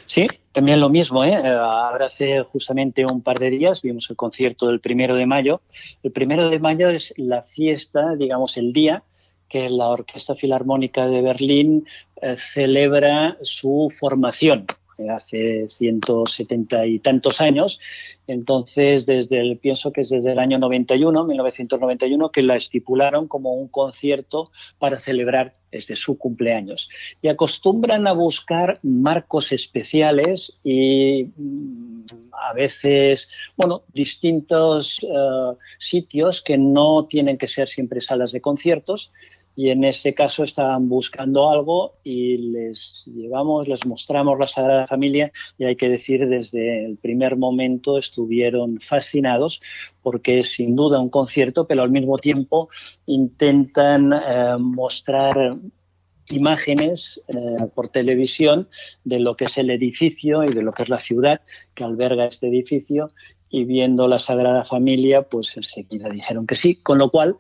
Sí, 0.06 0.28
también 0.52 0.80
lo 0.80 0.89
mismo. 0.89 1.24
¿eh? 1.24 1.36
Ahora 1.36 2.08
hace 2.08 2.43
justamente 2.43 3.06
un 3.06 3.22
par 3.22 3.39
de 3.39 3.50
días 3.50 3.82
vimos 3.82 4.10
el 4.10 4.15
concierto 4.15 4.67
del 4.67 4.80
primero 4.80 5.15
de 5.15 5.26
mayo. 5.26 5.62
El 6.04 6.12
primero 6.12 6.50
de 6.50 6.60
mayo 6.60 6.89
es 6.89 7.13
la 7.17 7.43
fiesta, 7.43 8.15
digamos, 8.15 8.58
el 8.58 8.74
día 8.74 9.04
que 9.48 9.70
la 9.70 9.88
Orquesta 9.88 10.36
Filarmónica 10.36 11.08
de 11.08 11.22
Berlín 11.22 11.88
eh, 12.22 12.36
celebra 12.38 13.38
su 13.41 13.91
formación 13.98 14.65
eh, 14.65 14.76
hace 15.10 15.69
170 15.69 16.86
y 16.88 16.99
tantos 16.99 17.41
años. 17.41 17.79
Entonces, 18.27 19.05
desde 19.05 19.39
el, 19.39 19.57
pienso 19.57 19.91
que 19.91 20.01
es 20.01 20.10
desde 20.10 20.33
el 20.33 20.39
año 20.39 20.60
91, 20.60 21.23
1991, 21.25 22.31
que 22.31 22.43
la 22.43 22.55
estipularon 22.55 23.27
como 23.27 23.53
un 23.53 23.67
concierto 23.67 24.51
para 24.79 24.99
celebrar 24.99 25.55
desde 25.71 25.95
su 25.95 26.17
cumpleaños. 26.17 26.89
Y 27.21 27.27
acostumbran 27.27 28.07
a 28.07 28.13
buscar 28.13 28.79
marcos 28.83 29.51
especiales 29.51 30.57
y 30.63 31.25
mm, 31.36 32.05
a 32.31 32.53
veces, 32.53 33.29
bueno, 33.55 33.83
distintos 33.93 34.99
eh, 35.03 35.57
sitios 35.77 36.41
que 36.41 36.57
no 36.57 37.05
tienen 37.05 37.38
que 37.38 37.47
ser 37.47 37.67
siempre 37.67 38.01
salas 38.01 38.31
de 38.31 38.41
conciertos, 38.41 39.12
y 39.58 39.72
en 39.72 39.84
este 39.84 40.13
caso 40.13 40.43
estaban 40.43 40.88
buscando 40.88 41.50
algo 41.50 41.96
y 42.04 42.38
les 42.38 43.04
llevamos, 43.08 43.67
les 43.67 43.88
mostramos 43.88 44.38
la 44.38 44.46
Sagrada 44.46 44.86
Familia 44.86 45.32
y 45.58 45.65
hay 45.65 45.76
que 45.76 45.89
decir 45.89 46.28
desde 46.28 46.86
el 46.86 46.98
primer 46.98 47.38
momento 47.38 47.98
estuvieron 47.98 48.80
fascinados 48.80 49.60
porque 50.04 50.39
es 50.39 50.54
sin 50.54 50.76
duda 50.76 51.00
un 51.00 51.10
concierto, 51.10 51.65
pero 51.65 51.82
al 51.82 51.89
mismo 51.89 52.20
tiempo 52.20 52.70
intentan 53.08 54.13
eh, 54.13 54.58
mostrar 54.60 55.58
imágenes 56.30 57.20
eh, 57.28 57.65
por 57.74 57.88
televisión 57.88 58.70
de 59.06 59.20
lo 59.20 59.36
que 59.36 59.46
es 59.46 59.58
el 59.58 59.72
edificio 59.72 60.43
y 60.43 60.54
de 60.54 60.62
lo 60.62 60.72
que 60.72 60.84
es 60.84 60.89
la 60.89 61.00
ciudad 61.00 61.41
que 61.74 61.84
alberga 61.84 62.28
este 62.28 62.48
edificio 62.48 63.10
y 63.50 63.63
viendo 63.63 64.08
la 64.08 64.20
Sagrada 64.20 64.65
Familia, 64.65 65.24
pues 65.24 65.58
enseguida 65.58 66.10
dijeron 66.10 66.46
que 66.46 66.56
sí, 66.56 66.76
con 66.76 67.00
lo 67.00 67.10
cual 67.10 67.38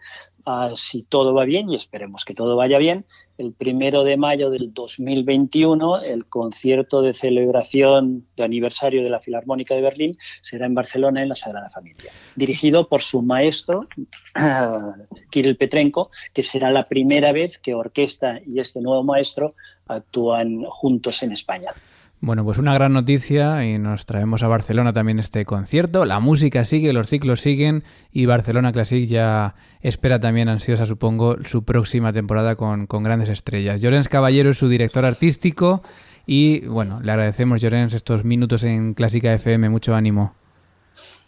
si 0.75 1.03
todo 1.03 1.33
va 1.33 1.45
bien, 1.45 1.69
y 1.69 1.75
esperemos 1.75 2.23
que 2.23 2.33
todo 2.33 2.55
vaya 2.55 2.77
bien, 2.77 3.05
el 3.37 3.53
primero 3.53 4.03
de 4.03 4.17
mayo 4.17 4.49
del 4.49 4.73
2021, 4.73 6.01
el 6.01 6.25
concierto 6.25 7.01
de 7.01 7.13
celebración 7.13 8.25
de 8.35 8.43
aniversario 8.43 9.03
de 9.03 9.09
la 9.09 9.19
Filarmónica 9.19 9.75
de 9.75 9.81
Berlín 9.81 10.17
será 10.41 10.65
en 10.65 10.73
Barcelona, 10.73 11.21
en 11.21 11.29
la 11.29 11.35
Sagrada 11.35 11.69
Familia, 11.69 12.11
dirigido 12.35 12.87
por 12.87 13.01
su 13.01 13.21
maestro, 13.21 13.87
Kirill 15.31 15.57
Petrenko, 15.57 16.11
que 16.33 16.43
será 16.43 16.71
la 16.71 16.87
primera 16.87 17.31
vez 17.31 17.57
que 17.57 17.73
orquesta 17.73 18.39
y 18.45 18.59
este 18.59 18.81
nuevo 18.81 19.03
maestro 19.03 19.53
actúan 19.87 20.63
juntos 20.63 21.23
en 21.23 21.33
España. 21.33 21.71
Bueno, 22.19 22.43
pues 22.43 22.57
una 22.57 22.73
gran 22.73 22.93
noticia 22.93 23.63
y 23.63 23.77
nos 23.77 24.07
traemos 24.07 24.41
a 24.41 24.47
Barcelona 24.47 24.91
también 24.91 25.19
este 25.19 25.45
concierto. 25.45 26.03
La 26.03 26.19
música 26.19 26.65
sigue, 26.65 26.91
los 26.91 27.09
ciclos 27.09 27.41
siguen 27.41 27.83
y 28.11 28.25
Barcelona 28.25 28.71
Classic 28.71 29.05
ya 29.05 29.53
espera 29.81 30.19
también 30.19 30.49
ansiosa, 30.49 30.87
supongo, 30.87 31.37
su 31.45 31.63
próxima 31.63 32.11
temporada 32.13 32.55
con, 32.55 32.87
grandes 32.87 33.29
estrellas. 33.29 33.81
Llorens 33.81 34.09
Caballero 34.09 34.49
es 34.49 34.57
su 34.57 34.67
director 34.67 35.05
artístico 35.05 35.83
y 36.25 36.61
bueno, 36.61 36.99
le 37.01 37.11
agradecemos 37.11 37.61
Llorens 37.61 37.93
estos 37.93 38.25
minutos 38.25 38.63
en 38.63 38.95
Clásica 38.95 39.31
FM. 39.33 39.69
Mucho 39.69 39.93
ánimo. 39.93 40.33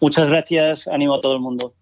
Muchas 0.02 0.30
gracias, 0.30 0.88
ánimo 0.88 1.16
a 1.16 1.22
todo 1.22 1.36
el 1.36 1.40
mundo. 1.40 1.74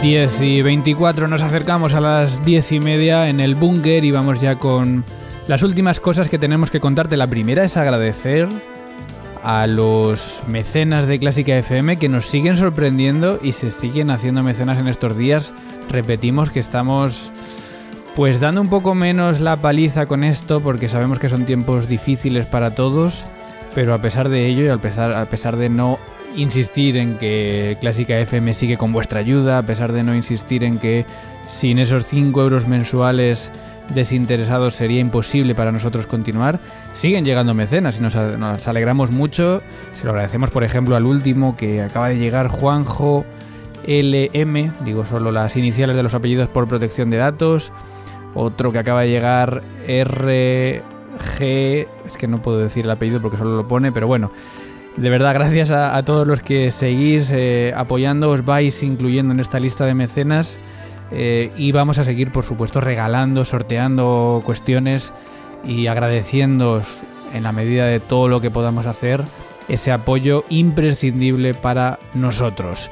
10 0.10 0.42
y 0.42 0.62
24 0.64 1.28
nos 1.28 1.44
acercamos 1.44 1.94
a 1.94 2.02
las 2.02 2.44
10 2.44 2.72
y 2.72 2.80
media 2.80 3.30
en 3.30 3.40
el 3.40 3.54
búnker 3.54 4.04
y 4.04 4.10
vamos 4.10 4.42
ya 4.42 4.56
con 4.56 5.04
las 5.48 5.62
últimas 5.62 6.00
cosas 6.00 6.30
que 6.30 6.40
tenemos 6.40 6.72
que 6.72 6.80
contarte. 6.80 7.16
La 7.16 7.28
primera 7.28 7.64
es 7.64 7.78
agradecer 7.78 8.48
a 9.44 9.68
los 9.68 10.42
mecenas 10.48 11.06
de 11.06 11.20
Clásica 11.20 11.56
FM 11.56 11.98
que 11.98 12.10
nos 12.10 12.26
siguen 12.26 12.58
sorprendiendo 12.58 13.40
y 13.44 13.52
se 13.52 13.70
siguen 13.70 14.10
haciendo 14.10 14.42
mecenas 14.42 14.80
en 14.80 14.88
estos 14.88 15.16
días. 15.16 15.54
Repetimos 15.92 16.50
que 16.50 16.60
estamos 16.60 17.32
pues 18.16 18.40
dando 18.40 18.62
un 18.62 18.70
poco 18.70 18.96
menos 18.96 19.40
la 19.40 19.58
paliza 19.58 20.08
con 20.08 20.24
esto 20.24 20.60
porque 20.60 20.90
sabemos 20.90 21.20
que 21.20 21.30
son 21.30 21.46
tiempos 21.46 21.88
difíciles 21.88 22.48
para 22.48 22.74
todos, 22.74 23.26
pero 23.76 23.94
a 23.94 24.00
pesar 24.00 24.30
de 24.30 24.48
ello 24.48 24.66
y 24.66 24.70
a 24.70 24.78
pesar, 24.80 25.16
a 25.16 25.26
pesar 25.26 25.56
de 25.56 25.70
no 25.70 26.00
insistir 26.36 26.98
en 26.98 27.18
que 27.18 27.78
Clásica 27.80 28.18
FM 28.20 28.54
sigue 28.54 28.78
con 28.78 28.94
vuestra 28.94 29.20
ayuda, 29.20 29.58
a 29.58 29.64
pesar 29.64 29.92
de 29.92 30.04
no 30.04 30.16
insistir 30.16 30.64
en 30.64 30.80
que 30.80 31.06
sin 31.48 31.80
esos 31.80 32.06
5 32.06 32.42
euros 32.42 32.68
mensuales 32.68 33.52
desinteresados 33.94 34.76
sería 34.76 35.00
imposible 35.00 35.56
para 35.56 35.72
nosotros 35.72 36.06
continuar. 36.06 36.60
Siguen 36.94 37.26
llegando 37.26 37.54
mecenas 37.54 38.00
y 38.00 38.02
nos, 38.02 38.16
alegramos 38.68 39.12
mucho. 39.12 39.62
Se 39.96 40.06
lo 40.06 40.12
agradecemos, 40.12 40.50
por 40.50 40.64
ejemplo, 40.64 40.96
al 40.96 41.06
último 41.06 41.58
que 41.58 41.82
acaba 41.82 42.10
de 42.10 42.18
llegar, 42.18 42.48
Juanjo 42.48 43.26
LM, 43.88 44.74
digo 44.86 45.06
solo 45.06 45.32
las 45.32 45.56
iniciales 45.56 45.96
de 45.96 46.04
los 46.04 46.14
apellidos 46.14 46.50
por 46.50 46.68
protección 46.68 47.10
de 47.10 47.18
datos. 47.18 47.72
Otro 48.36 48.72
que 48.72 48.80
acaba 48.80 49.02
de 49.02 49.10
llegar, 49.10 49.64
RG, 49.88 51.42
es 51.42 52.18
que 52.18 52.28
no 52.28 52.42
puedo 52.42 52.60
decir 52.60 52.86
el 52.86 52.92
apellido 52.92 53.22
porque 53.22 53.38
solo 53.38 53.56
lo 53.56 53.68
pone, 53.68 53.92
pero 53.92 54.06
bueno. 54.08 54.32
De 55.00 55.10
verdad, 55.10 55.34
gracias 55.34 55.72
a, 55.72 56.04
todos 56.04 56.28
los 56.28 56.42
que 56.42 56.74
seguís 56.74 57.32
eh, 57.32 57.74
apoyando, 57.74 58.32
os 58.32 58.44
vais 58.44 58.84
incluyendo 58.84 59.34
en 59.34 59.40
esta 59.40 59.58
lista 59.58 59.86
de 59.86 59.94
mecenas 59.94 60.60
eh, 61.12 61.52
y 61.58 61.72
vamos 61.72 62.00
a 62.00 62.04
seguir, 62.04 62.34
por 62.34 62.44
supuesto, 62.44 62.82
regalando, 62.82 63.46
sorteando 63.46 64.44
cuestiones 64.46 65.14
y 65.64 65.88
agradeciéndoos 65.88 66.86
en 67.34 67.44
la 67.44 67.54
medida 67.54 67.86
de 67.86 68.02
todo 68.02 68.28
lo 68.28 68.42
que 68.42 68.52
podamos 68.52 68.88
hacer 68.88 69.24
ese 69.70 69.94
apoyo 69.94 70.44
imprescindible 70.50 71.54
para 71.54 71.98
nosotros. 72.14 72.92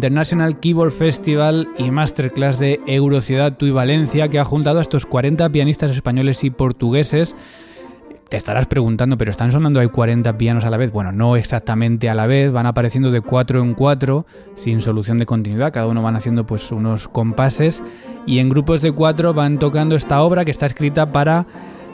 International 0.00 0.58
Keyboard 0.58 0.92
Festival 0.92 1.68
y 1.76 1.90
Masterclass 1.90 2.58
de 2.58 2.80
Eurociudad 2.86 3.58
Tui 3.58 3.70
Valencia, 3.70 4.28
que 4.28 4.38
ha 4.38 4.46
juntado 4.46 4.78
a 4.78 4.82
estos 4.82 5.04
40 5.04 5.50
pianistas 5.50 5.90
españoles 5.90 6.42
y 6.42 6.48
portugueses. 6.48 7.36
Te 8.30 8.38
estarás 8.38 8.64
preguntando, 8.64 9.18
¿pero 9.18 9.30
están 9.30 9.52
sonando 9.52 9.78
ahí 9.78 9.88
40 9.88 10.38
pianos 10.38 10.64
a 10.64 10.70
la 10.70 10.78
vez? 10.78 10.90
Bueno, 10.90 11.12
no 11.12 11.36
exactamente 11.36 12.08
a 12.08 12.14
la 12.14 12.26
vez, 12.26 12.50
van 12.50 12.64
apareciendo 12.64 13.10
de 13.10 13.20
4 13.20 13.60
en 13.60 13.74
4, 13.74 14.24
sin 14.54 14.80
solución 14.80 15.18
de 15.18 15.26
continuidad, 15.26 15.70
cada 15.70 15.86
uno 15.86 16.00
van 16.00 16.16
haciendo 16.16 16.46
pues 16.46 16.72
unos 16.72 17.06
compases 17.06 17.82
y 18.24 18.38
en 18.38 18.48
grupos 18.48 18.80
de 18.80 18.92
4 18.92 19.34
van 19.34 19.58
tocando 19.58 19.96
esta 19.96 20.22
obra 20.22 20.46
que 20.46 20.50
está 20.50 20.64
escrita 20.64 21.12
para 21.12 21.44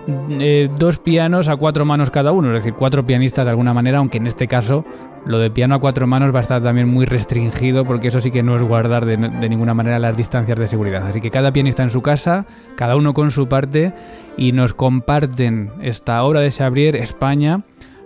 eh, 0.06 0.70
dos 0.78 0.98
pianos 0.98 1.48
a 1.48 1.56
cuatro 1.56 1.84
manos 1.84 2.10
cada 2.10 2.32
uno, 2.32 2.48
es 2.48 2.64
decir, 2.64 2.74
cuatro 2.74 3.06
pianistas 3.06 3.44
de 3.44 3.50
alguna 3.50 3.74
manera, 3.74 3.98
aunque 3.98 4.18
en 4.18 4.26
este 4.26 4.46
caso 4.46 4.84
lo 5.26 5.38
de 5.40 5.50
piano 5.50 5.74
a 5.74 5.80
cuatro 5.80 6.06
manos 6.06 6.32
va 6.32 6.38
a 6.38 6.42
estar 6.42 6.62
también 6.62 6.88
muy 6.88 7.04
restringido 7.04 7.84
porque 7.84 8.08
eso 8.08 8.20
sí 8.20 8.30
que 8.30 8.44
no 8.44 8.54
es 8.54 8.62
guardar 8.62 9.04
de, 9.04 9.16
ninguna 9.16 9.74
manera 9.74 9.98
las 9.98 10.16
distancias 10.16 10.56
de 10.56 10.68
seguridad. 10.68 11.04
Así 11.04 11.20
que 11.20 11.32
cada 11.32 11.52
pianista 11.52 11.82
en 11.82 11.90
su 11.90 12.00
casa, 12.00 12.46
cada 12.76 12.94
uno 12.94 13.12
con 13.12 13.32
su 13.32 13.48
parte 13.48 13.92
y 14.36 14.52
nos 14.52 14.72
comparten 14.72 15.72
esta 15.82 16.22
obra 16.22 16.40
de 16.40 16.52
Xavier 16.52 16.94
España. 16.94 17.62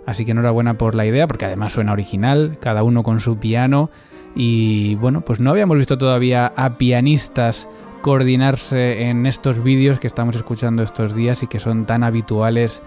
Así 0.07 0.25
que 0.25 0.31
enhorabuena 0.31 0.79
por 0.79 0.95
la 0.95 1.05
idea 1.05 1.27
porque 1.27 1.45
además 1.45 1.73
suena 1.73 1.93
original, 1.93 2.57
cada 2.59 2.81
uno 2.81 3.03
con 3.03 3.19
su 3.19 3.37
piano. 3.37 3.91
Y 4.33 4.95
bueno, 4.95 5.21
pues 5.21 5.39
no 5.39 5.51
habíamos 5.51 5.77
visto 5.77 5.99
todavía 5.99 6.51
a 6.55 6.77
pianistas 6.77 7.69
coordinarse 8.01 9.03
en 9.03 9.25
estos 9.25 9.63
vídeos 9.63 9.99
que 9.99 10.07
estamos 10.07 10.35
escuchando 10.35 10.83
estos 10.83 11.15
días 11.15 11.43
y 11.43 11.47
que 11.47 11.59
son 11.59 11.85
tan 11.85 12.03
habituales 12.03 12.81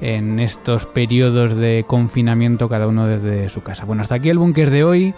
en 0.00 0.40
estos 0.40 0.86
periodos 0.86 1.56
de 1.56 1.84
confinamiento 1.86 2.68
cada 2.68 2.86
uno 2.86 3.06
desde 3.06 3.48
su 3.48 3.62
casa. 3.62 3.84
Bueno, 3.84 4.02
hasta 4.02 4.14
aquí 4.14 4.30
el 4.30 4.38
búnker 4.38 4.70
de 4.70 4.84
hoy. 4.84 5.14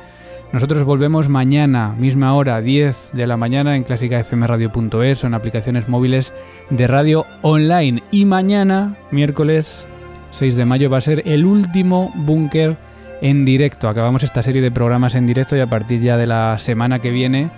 Nosotros 0.52 0.84
volvemos 0.84 1.30
mañana, 1.30 1.94
misma 1.98 2.34
hora, 2.34 2.60
10 2.60 3.12
de 3.14 3.26
la 3.26 3.38
mañana 3.38 3.74
en 3.74 3.84
clásicafmradio.es 3.84 5.24
en 5.24 5.34
aplicaciones 5.34 5.88
móviles 5.88 6.34
de 6.68 6.86
radio 6.86 7.24
online. 7.40 8.02
Y 8.10 8.26
mañana, 8.26 8.96
miércoles 9.10 9.86
6 10.32 10.56
de 10.56 10.66
mayo, 10.66 10.90
va 10.90 10.98
a 10.98 11.02
ser 11.02 11.22
el 11.26 11.46
último 11.46 12.12
búnker 12.14 12.76
en 13.22 13.46
directo. 13.46 13.88
Acabamos 13.88 14.24
esta 14.24 14.42
serie 14.42 14.60
de 14.60 14.70
programas 14.70 15.14
en 15.14 15.26
directo 15.26 15.56
y 15.56 15.60
a 15.60 15.68
partir 15.68 16.02
ya 16.02 16.18
de 16.18 16.26
la 16.26 16.58
semana 16.58 16.98
que 16.98 17.10
viene 17.10 17.48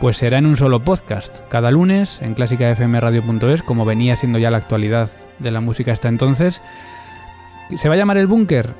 pues 0.00 0.16
será 0.16 0.38
en 0.38 0.46
un 0.46 0.56
solo 0.56 0.80
podcast, 0.80 1.40
cada 1.48 1.70
lunes 1.70 2.20
en 2.22 2.34
clásicafmradio.es, 2.34 3.62
como 3.62 3.84
venía 3.84 4.16
siendo 4.16 4.38
ya 4.38 4.50
la 4.50 4.58
actualidad 4.58 5.08
de 5.38 5.50
la 5.50 5.60
música 5.60 5.92
hasta 5.92 6.08
entonces. 6.08 6.60
¿Se 7.76 7.88
va 7.88 7.94
a 7.94 7.98
llamar 7.98 8.18
el 8.18 8.26
búnker? 8.26 8.74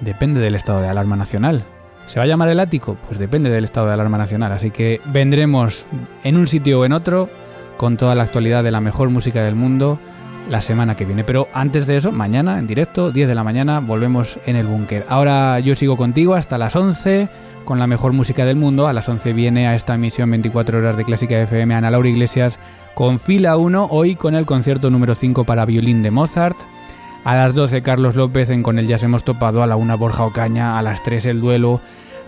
Depende 0.00 0.40
del 0.40 0.54
estado 0.54 0.80
de 0.80 0.88
alarma 0.88 1.16
nacional. 1.16 1.64
¿Se 2.06 2.18
va 2.18 2.24
a 2.24 2.26
llamar 2.26 2.48
el 2.48 2.60
ático? 2.60 2.96
Pues 3.06 3.18
depende 3.18 3.50
del 3.50 3.64
estado 3.64 3.86
de 3.86 3.94
alarma 3.94 4.18
nacional. 4.18 4.52
Así 4.52 4.70
que 4.70 5.00
vendremos 5.06 5.86
en 6.22 6.36
un 6.36 6.46
sitio 6.46 6.80
o 6.80 6.84
en 6.84 6.92
otro 6.92 7.28
con 7.76 7.96
toda 7.96 8.14
la 8.14 8.24
actualidad 8.24 8.62
de 8.62 8.70
la 8.70 8.80
mejor 8.80 9.10
música 9.10 9.42
del 9.42 9.54
mundo 9.54 9.98
la 10.48 10.60
semana 10.60 10.94
que 10.94 11.04
viene. 11.04 11.24
Pero 11.24 11.48
antes 11.52 11.86
de 11.86 11.96
eso, 11.96 12.12
mañana 12.12 12.58
en 12.58 12.66
directo, 12.66 13.10
10 13.10 13.28
de 13.28 13.34
la 13.34 13.44
mañana, 13.44 13.80
volvemos 13.80 14.38
en 14.46 14.56
el 14.56 14.66
búnker. 14.66 15.06
Ahora 15.08 15.58
yo 15.60 15.74
sigo 15.74 15.96
contigo 15.96 16.34
hasta 16.34 16.58
las 16.58 16.76
11 16.76 17.28
con 17.64 17.78
la 17.78 17.86
mejor 17.86 18.12
música 18.12 18.44
del 18.44 18.56
mundo. 18.56 18.86
A 18.86 18.92
las 18.92 19.08
11 19.08 19.32
viene 19.32 19.66
a 19.66 19.74
esta 19.74 19.94
emisión 19.94 20.30
24 20.30 20.78
horas 20.78 20.96
de 20.96 21.04
Clásica 21.04 21.40
FM 21.40 21.74
Ana 21.74 21.90
Laura 21.90 22.08
Iglesias 22.08 22.58
con 22.94 23.18
fila 23.18 23.56
1, 23.56 23.88
hoy 23.90 24.14
con 24.14 24.34
el 24.34 24.46
concierto 24.46 24.90
número 24.90 25.14
5 25.14 25.44
para 25.44 25.64
violín 25.64 26.02
de 26.02 26.10
Mozart. 26.10 26.56
A 27.24 27.34
las 27.34 27.54
12 27.54 27.82
Carlos 27.82 28.16
López 28.16 28.50
en 28.50 28.62
Con 28.62 28.78
ya 28.78 28.98
se 28.98 29.06
hemos 29.06 29.24
topado, 29.24 29.62
a 29.62 29.66
la 29.66 29.76
1 29.76 29.98
Borja 29.98 30.24
Ocaña, 30.24 30.78
a 30.78 30.82
las 30.82 31.02
3 31.02 31.26
el 31.26 31.40
duelo, 31.40 31.80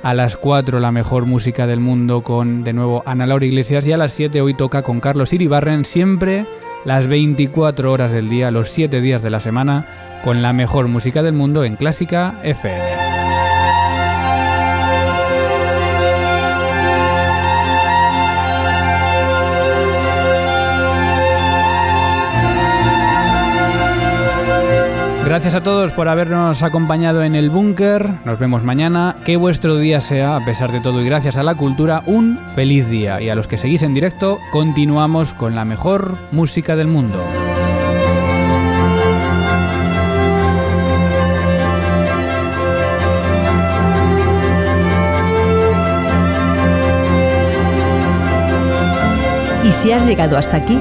a 0.02 0.14
las 0.14 0.36
4 0.36 0.80
la 0.80 0.92
mejor 0.92 1.26
música 1.26 1.66
del 1.66 1.80
mundo 1.80 2.22
con 2.22 2.64
de 2.64 2.72
nuevo 2.72 3.02
Ana 3.06 3.26
Laura 3.26 3.44
Iglesias 3.44 3.86
y 3.86 3.92
a 3.92 3.96
las 3.96 4.12
7 4.12 4.40
hoy 4.40 4.54
toca 4.54 4.82
con 4.82 5.00
Carlos 5.00 5.32
Iribarren 5.32 5.84
siempre 5.84 6.46
las 6.84 7.06
24 7.06 7.92
horas 7.92 8.12
del 8.12 8.28
día, 8.28 8.50
los 8.50 8.70
7 8.70 9.00
días 9.00 9.22
de 9.22 9.30
la 9.30 9.40
semana 9.40 9.86
con 10.24 10.42
la 10.42 10.52
mejor 10.52 10.88
música 10.88 11.22
del 11.22 11.34
mundo 11.34 11.64
en 11.64 11.76
Clásica 11.76 12.34
FM. 12.42 13.05
Gracias 25.26 25.56
a 25.56 25.60
todos 25.60 25.90
por 25.90 26.08
habernos 26.08 26.62
acompañado 26.62 27.24
en 27.24 27.34
el 27.34 27.50
búnker. 27.50 28.08
Nos 28.24 28.38
vemos 28.38 28.62
mañana. 28.62 29.16
Que 29.24 29.36
vuestro 29.36 29.76
día 29.76 30.00
sea, 30.00 30.36
a 30.36 30.44
pesar 30.44 30.70
de 30.70 30.78
todo 30.78 31.02
y 31.02 31.04
gracias 31.04 31.36
a 31.36 31.42
la 31.42 31.56
cultura, 31.56 32.04
un 32.06 32.38
feliz 32.54 32.88
día. 32.88 33.20
Y 33.20 33.28
a 33.28 33.34
los 33.34 33.48
que 33.48 33.58
seguís 33.58 33.82
en 33.82 33.92
directo, 33.92 34.38
continuamos 34.52 35.34
con 35.34 35.56
la 35.56 35.64
mejor 35.64 36.16
música 36.30 36.76
del 36.76 36.86
mundo. 36.86 37.20
Y 49.64 49.72
si 49.72 49.90
has 49.90 50.06
llegado 50.06 50.38
hasta 50.38 50.58
aquí, 50.58 50.80